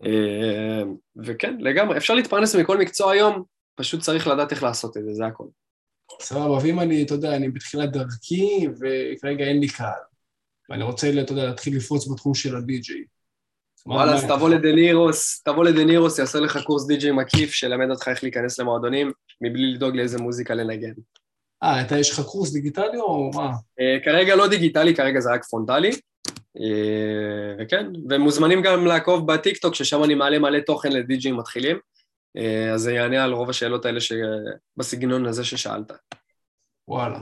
[0.05, 0.83] אה,
[1.25, 3.43] וכן, לגמרי, אפשר להתפרנס מכל מקצוע היום,
[3.75, 5.45] פשוט צריך לדעת איך לעשות את זה, זה הכל.
[6.21, 10.01] סבבה, ואם אני, אתה יודע, אני בתחילת דרכי, וכרגע אין לי קהל,
[10.71, 13.03] ואני רוצה, אתה יודע, להתחיל לפרוץ בתחום של הדי-ג'יי.
[13.85, 18.59] וואלה, אז תבוא לדנירוס, תבוא לדנירוס, יעשה לך קורס די-ג'יי מקיף, שילמד אותך איך להיכנס
[18.59, 19.11] למועדונים,
[19.41, 20.91] מבלי לדאוג לאיזה מוזיקה לנגן.
[21.63, 23.49] אה, אתה, יש לך קורס דיגיטלי או מה?
[23.51, 25.91] אה, כרגע לא דיגיטלי, כרגע זה רק פרונטלי.
[26.57, 26.61] Uh,
[27.59, 31.77] וכן, ומוזמנים גם לעקוב בטיקטוק, ששם אני מעלה מלא תוכן לדי-ג'יי מתחילים.
[32.37, 33.99] Uh, אז זה יענה על רוב השאלות האלה
[34.77, 35.91] בסגנון הזה ששאלת.
[36.87, 37.19] וואלה.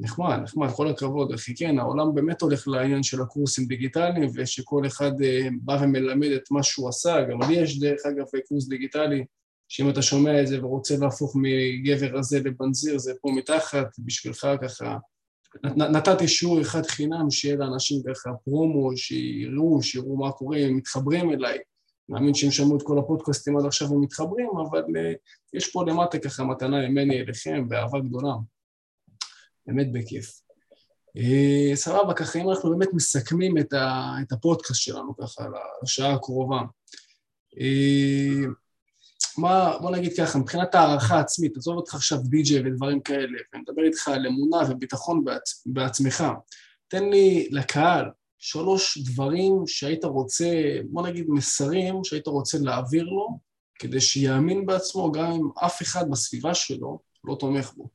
[0.00, 1.54] נחמד, נחמד, כל הכבוד, אחי.
[1.54, 6.62] כן, העולם באמת הולך לעניין של הקורסים דיגיטליים, ושכל אחד uh, בא ומלמד את מה
[6.62, 7.24] שהוא עשה.
[7.30, 9.24] גם לי יש, דרך אגב, קורס דיגיטלי,
[9.68, 14.96] שאם אתה שומע את זה ורוצה להפוך מגבר הזה לבנזיר, זה פה מתחת, בשבילך ככה.
[15.64, 21.58] נתתי שיעור אחד חינם, שיהיה לאנשים ככה פרומו, שיראו, שיראו מה קורה, הם מתחברים אליי.
[22.08, 25.16] מאמין שהם שמעו את כל הפודקאסטים עד עכשיו ומתחברים, אבל uh,
[25.54, 28.32] יש פה למטה ככה מתנה ממני אליכם, באהבה גדולה.
[29.70, 30.40] באמת בכיף.
[31.18, 35.44] Uh, סבבה, ככה אם אנחנו באמת מסכמים את, הפודקאסט שלנו ככה
[35.82, 36.60] לשעה הקרובה.
[37.54, 38.46] Uh,
[39.38, 43.82] מה, בוא נגיד ככה, מבחינת הערכה עצמית, עזוב אותך עכשיו די.ג'יי ודברים כאלה, ואני מדבר
[43.82, 46.24] איתך על אמונה וביטחון בעצ, בעצמך.
[46.88, 48.04] תן לי לקהל
[48.38, 53.38] שלוש דברים שהיית רוצה, בוא נגיד מסרים שהיית רוצה להעביר לו,
[53.74, 57.88] כדי שיאמין בעצמו גם אם אף אחד בסביבה שלו לא תומך בו.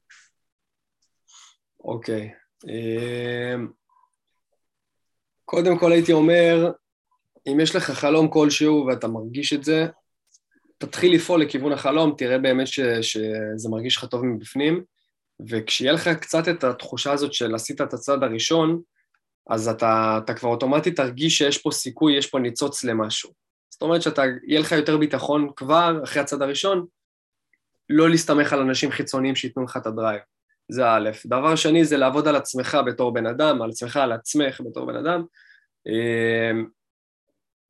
[1.86, 2.32] אוקיי.
[2.68, 3.68] אמ,
[5.46, 6.72] קודם כל הייתי אומר,
[7.48, 9.88] אם יש לך חלום כלשהו ואתה מרגיש את זה,
[10.78, 14.84] תתחיל לפעול לכיוון החלום, תראה באמת ש, שזה מרגיש לך טוב מבפנים,
[15.50, 18.82] וכשיהיה לך קצת את התחושה הזאת של עשית את הצעד הראשון,
[19.50, 23.32] אז אתה, אתה כבר אוטומטית תרגיש שיש פה סיכוי, יש פה ניצוץ למשהו.
[23.70, 26.86] זאת אומרת שאתה, יהיה לך יותר ביטחון כבר אחרי הצעד הראשון,
[27.90, 30.22] לא להסתמך על אנשים חיצוניים שייתנו לך את הדרייב.
[30.70, 31.10] זה א'.
[31.26, 34.96] דבר שני זה לעבוד על עצמך בתור בן אדם, על עצמך, על עצמך בתור בן
[34.96, 35.24] אדם,
[35.88, 36.66] אמ,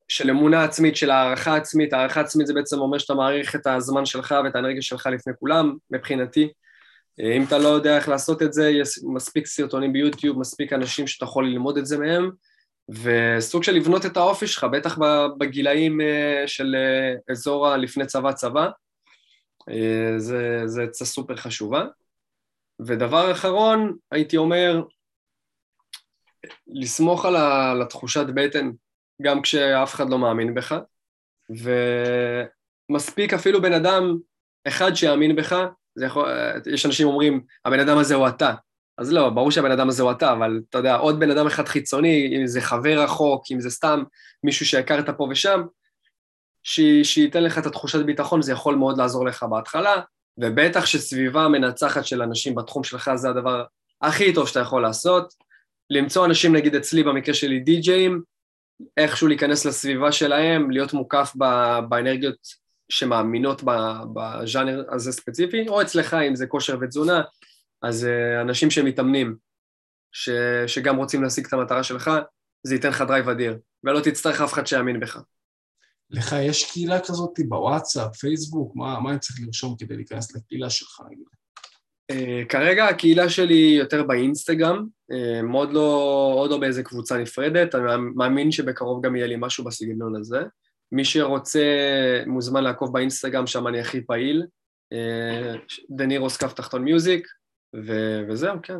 [0.08, 1.94] של אמונה עצמית, של הערכה עצמית.
[1.94, 5.76] הערכה עצמית זה בעצם אומר שאתה מעריך את הזמן שלך ואת האנרגיה שלך לפני כולם,
[5.92, 6.50] מבחינתי.
[7.20, 11.26] אם אתה לא יודע איך לעשות את זה, יש מספיק סרטונים ביוטיוב, מספיק אנשים שאתה
[11.26, 12.30] יכול ללמוד את זה מהם,
[12.90, 14.98] וסוג של לבנות את האופי שלך, בטח
[15.38, 18.70] בגילאים אה, של אה, אזור הלפני צבא-צבא,
[19.70, 20.14] אה,
[20.66, 21.86] זה עצה סופר חשובה.
[22.80, 24.84] ודבר אחרון, הייתי אומר,
[26.68, 28.72] לסמוך על התחושת בטן
[29.22, 30.76] גם כשאף אחד לא מאמין בך,
[32.90, 34.18] ומספיק אפילו בן אדם
[34.68, 35.56] אחד שיאמין בך,
[36.06, 36.30] יכול,
[36.74, 38.54] יש אנשים אומרים, הבן אדם הזה הוא אתה.
[38.98, 41.68] אז לא, ברור שהבן אדם הזה הוא אתה, אבל אתה יודע, עוד בן אדם אחד
[41.68, 44.04] חיצוני, אם זה חבר רחוק, אם זה סתם
[44.44, 45.62] מישהו שהכרת פה ושם,
[46.64, 46.80] ש...
[47.04, 50.02] שייתן לך את התחושת ביטחון, זה יכול מאוד לעזור לך בהתחלה,
[50.38, 53.64] ובטח שסביבה מנצחת של אנשים בתחום שלך זה הדבר
[54.02, 55.34] הכי טוב שאתה יכול לעשות.
[55.90, 58.22] למצוא אנשים, נגיד אצלי, במקרה שלי די-ג'אים,
[58.98, 61.34] איכשהו להיכנס לסביבה שלהם, להיות מוקף
[61.90, 62.38] באנרגיות
[62.90, 63.62] שמאמינות
[64.14, 67.22] בז'אנר הזה ספציפי, או אצלך, אם זה כושר ותזונה,
[67.82, 69.36] אז אה, אנשים שמתאמנים,
[70.12, 70.30] ש,
[70.68, 72.12] שגם רוצים להשיג את המטרה שלך,
[72.64, 75.20] זה ייתן לך drive אדיר, ולא תצטרך אף אחד שיאמין בך.
[76.10, 81.02] לך יש קהילה כזאת בוואטסאפ, פייסבוק, מה, מה אני צריך לרשום כדי להיכנס לקהילה שלך,
[81.12, 81.26] נגיד?
[82.12, 87.84] אה, כרגע הקהילה שלי יותר באינסטגרם, uh, עוד, לא, עוד לא באיזה קבוצה נפרדת, אני
[88.16, 90.42] מאמין שבקרוב גם יהיה לי משהו בסגנון הזה.
[90.92, 91.64] מי שרוצה
[92.28, 94.46] מוזמן לעקוב באינסטגרם, שם אני הכי פעיל,
[95.90, 97.28] דנירוס כף תחתון מיוזיק,
[98.30, 98.78] וזהו, כן.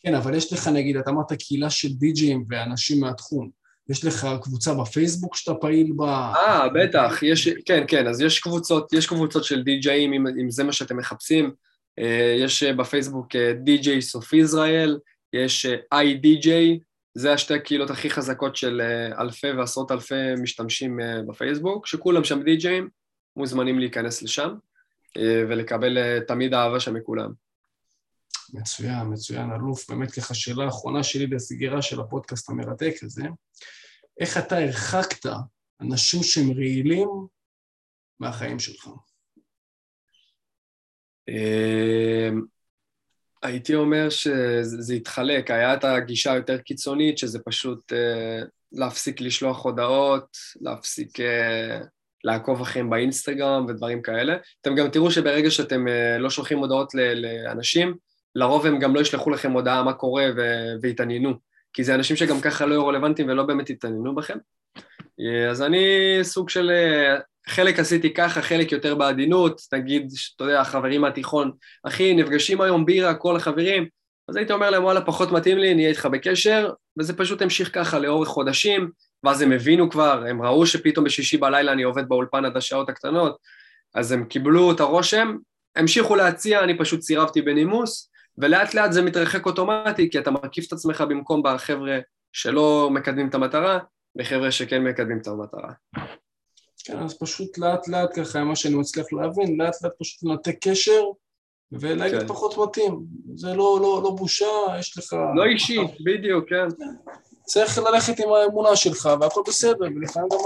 [0.00, 3.50] כן, אבל יש לך נגיד, אתה אמרת קהילה של די-ג'ים ואנשים מהתחום.
[3.90, 6.32] יש לך קבוצה בפייסבוק שאתה פעיל בה?
[6.36, 10.64] אה, בטח, יש, כן, כן, אז יש קבוצות, יש קבוצות של די-ג'אים, אם, אם זה
[10.64, 11.52] מה שאתם מחפשים.
[11.98, 14.98] אה, יש בפייסבוק די-ג'ייס אוף ישראל,
[15.32, 16.78] יש איי-די-ג'יי,
[17.18, 22.42] זה השתי הקהילות הכי חזקות של אה, אלפי ועשרות אלפי משתמשים אה, בפייסבוק, שכולם שם
[22.42, 22.88] די-ג'אים,
[23.36, 24.54] מוזמנים להיכנס לשם
[25.16, 27.47] אה, ולקבל תמיד אהבה שם מכולם.
[28.52, 29.90] מצוין, מצוין, אלוף.
[29.90, 33.22] באמת ככה שאלה אחרונה שלי בסגירה של הפודקאסט המרתק הזה,
[34.20, 35.30] איך אתה הרחקת
[35.80, 37.08] אנשים שהם רעילים
[38.20, 38.88] מהחיים שלך?
[43.42, 50.36] הייתי אומר שזה התחלק, היה את הגישה היותר קיצונית, שזה פשוט uh, להפסיק לשלוח הודעות,
[50.60, 51.22] להפסיק uh,
[52.24, 54.36] לעקוב אחריהם באינסטגרם ודברים כאלה.
[54.60, 56.94] אתם גם תראו שברגע שאתם uh, לא שולחים הודעות
[57.44, 57.96] לאנשים,
[58.38, 60.26] לרוב הם גם לא ישלחו לכם הודעה מה קורה
[60.82, 61.32] ויתעניינו,
[61.72, 64.38] כי זה אנשים שגם ככה לא יהיו רלוונטיים ולא באמת יתעניינו בכם.
[65.50, 65.84] אז אני
[66.22, 66.70] סוג של
[67.48, 71.52] חלק עשיתי ככה, חלק יותר בעדינות, נגיד, אתה יודע, החברים מהתיכון,
[71.84, 73.88] אחי, נפגשים היום בירה, כל החברים,
[74.28, 77.98] אז הייתי אומר להם, וואלה, פחות מתאים לי, נהיה איתך בקשר, וזה פשוט המשיך ככה
[77.98, 78.90] לאורך חודשים,
[79.24, 83.36] ואז הם הבינו כבר, הם ראו שפתאום בשישי בלילה אני עובד באולפן עד השעות הקטנות,
[83.94, 85.36] אז הם קיבלו את הרושם,
[85.76, 88.10] המשיכו להציע, אני פשוט סירבתי בנימוס,
[88.40, 91.98] ולאט לאט זה מתרחק אוטומטי, כי אתה מרכיב את עצמך במקום בחבר'ה
[92.32, 93.78] שלא מקדמים את המטרה,
[94.16, 95.72] בחבר'ה שכן מקדמים את המטרה.
[96.84, 101.02] כן, אז פשוט לאט לאט ככה, מה שאני מצליח להבין, לאט לאט פשוט לנתק קשר
[101.72, 102.26] ולהגיד כן.
[102.26, 103.00] פחות מתאים.
[103.34, 104.46] זה לא, לא, לא בושה,
[104.78, 105.12] יש לך...
[105.36, 106.68] לא אישי, בדיוק, כן.
[107.48, 110.38] צריך ללכת עם האמונה שלך והכל בסדר, ולפעמים גם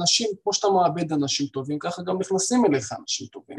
[0.00, 3.56] אנשים, כמו שאתה מאבד אנשים טובים, ככה גם נכנסים אליך אנשים טובים.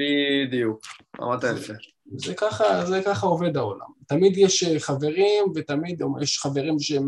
[0.48, 0.82] בדיוק,
[1.22, 1.74] אמרת יפה.
[2.18, 3.88] זה ככה, זה ככה עובד העולם.
[4.08, 7.08] תמיד יש חברים, ותמיד יש חברים שהם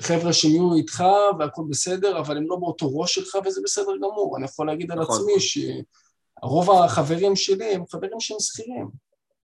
[0.00, 1.04] חבר'ה שהם יהיו איתך
[1.38, 4.36] והכל בסדר, אבל הם לא באותו ראש שלך וזה בסדר גמור.
[4.36, 5.16] אני יכול להגיד על נכון.
[5.16, 5.32] עצמי
[6.42, 8.88] שרוב החברים שלי הם חברים שהם שכירים.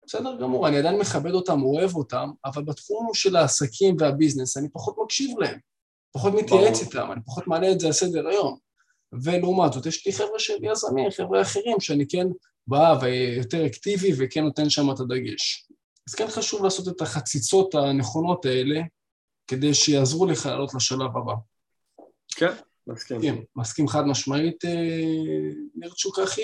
[0.10, 4.96] בסדר גמור, אני עדיין מכבד אותם, אוהב אותם, אבל בתחום של העסקים והביזנס אני פחות
[5.04, 5.60] מקשיב להם,
[6.12, 8.58] פחות מתייעץ איתם, אני פחות מעלה את זה על סדר היום.
[9.24, 12.28] ולעומת זאת, יש לי חבר'ה של יזמים, חבר'ה אחרים, שאני כן
[12.68, 15.68] בא ויותר אקטיבי וכן נותן שם את הדגש.
[16.10, 18.82] אז כן חשוב לעשות את החציצות הנכונות האלה,
[19.48, 21.34] כדי שיעזרו לך לעלות לשלב הבא.
[22.36, 22.54] כן,
[22.88, 23.22] מסכים.
[23.22, 24.72] כן, מסכים חד משמעית, אה,
[25.76, 26.42] ניר צ'וק אחי.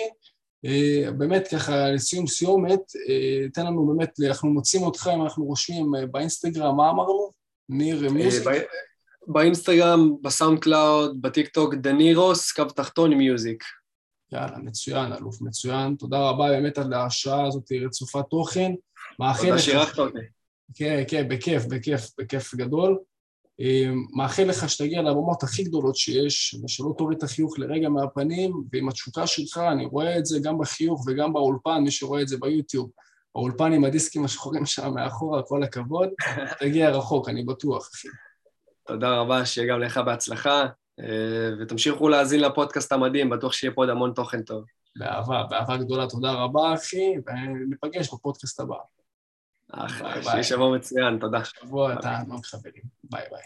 [0.65, 2.79] אה, באמת ככה לסיום סיומת,
[3.09, 7.29] אה, תן לנו באמת, אנחנו מוצאים אותך אם אנחנו רושמים אה, באינסטגרם, מה אמרנו?
[7.69, 8.47] ניר music?
[9.27, 13.63] באינסטגרם, ב SoundCloud, בטיק טוק, דנירוס, קו תחתון music.
[14.31, 15.95] יאללה, מצוין, אלוף מצוין.
[15.95, 18.71] תודה רבה באמת על השעה הזאת רצופת תוכן.
[19.17, 20.17] תודה שאירחת אותי.
[20.75, 22.97] כן, כן, בכיף, בכיף, בכיף גדול.
[24.15, 29.27] מאחל לך שתגיע לבמות הכי גדולות שיש, ושלא תוריד את החיוך לרגע מהפנים, ועם התשוקה
[29.27, 32.89] שלך, אני רואה את זה גם בחיוך וגם באולפן, מי שרואה את זה ביוטיוב.
[33.35, 36.09] האולפן עם הדיסקים השחורים שם מאחורה, כל הכבוד,
[36.59, 38.07] תגיע רחוק, אני בטוח, אחי.
[38.87, 40.65] תודה רבה, שיהיה גם לך בהצלחה,
[41.61, 44.63] ותמשיכו להאזין לפודקאסט המדהים, בטוח שיהיה פה עוד המון תוכן טוב.
[44.95, 48.75] באהבה, באהבה גדולה, תודה רבה, אחי, וניפגש בפודקאסט הבא.
[49.75, 51.45] אחלה, שיהיה שבוע מצוין, תודה.
[51.45, 53.41] שבוע תענוג חברים, ביי ביי.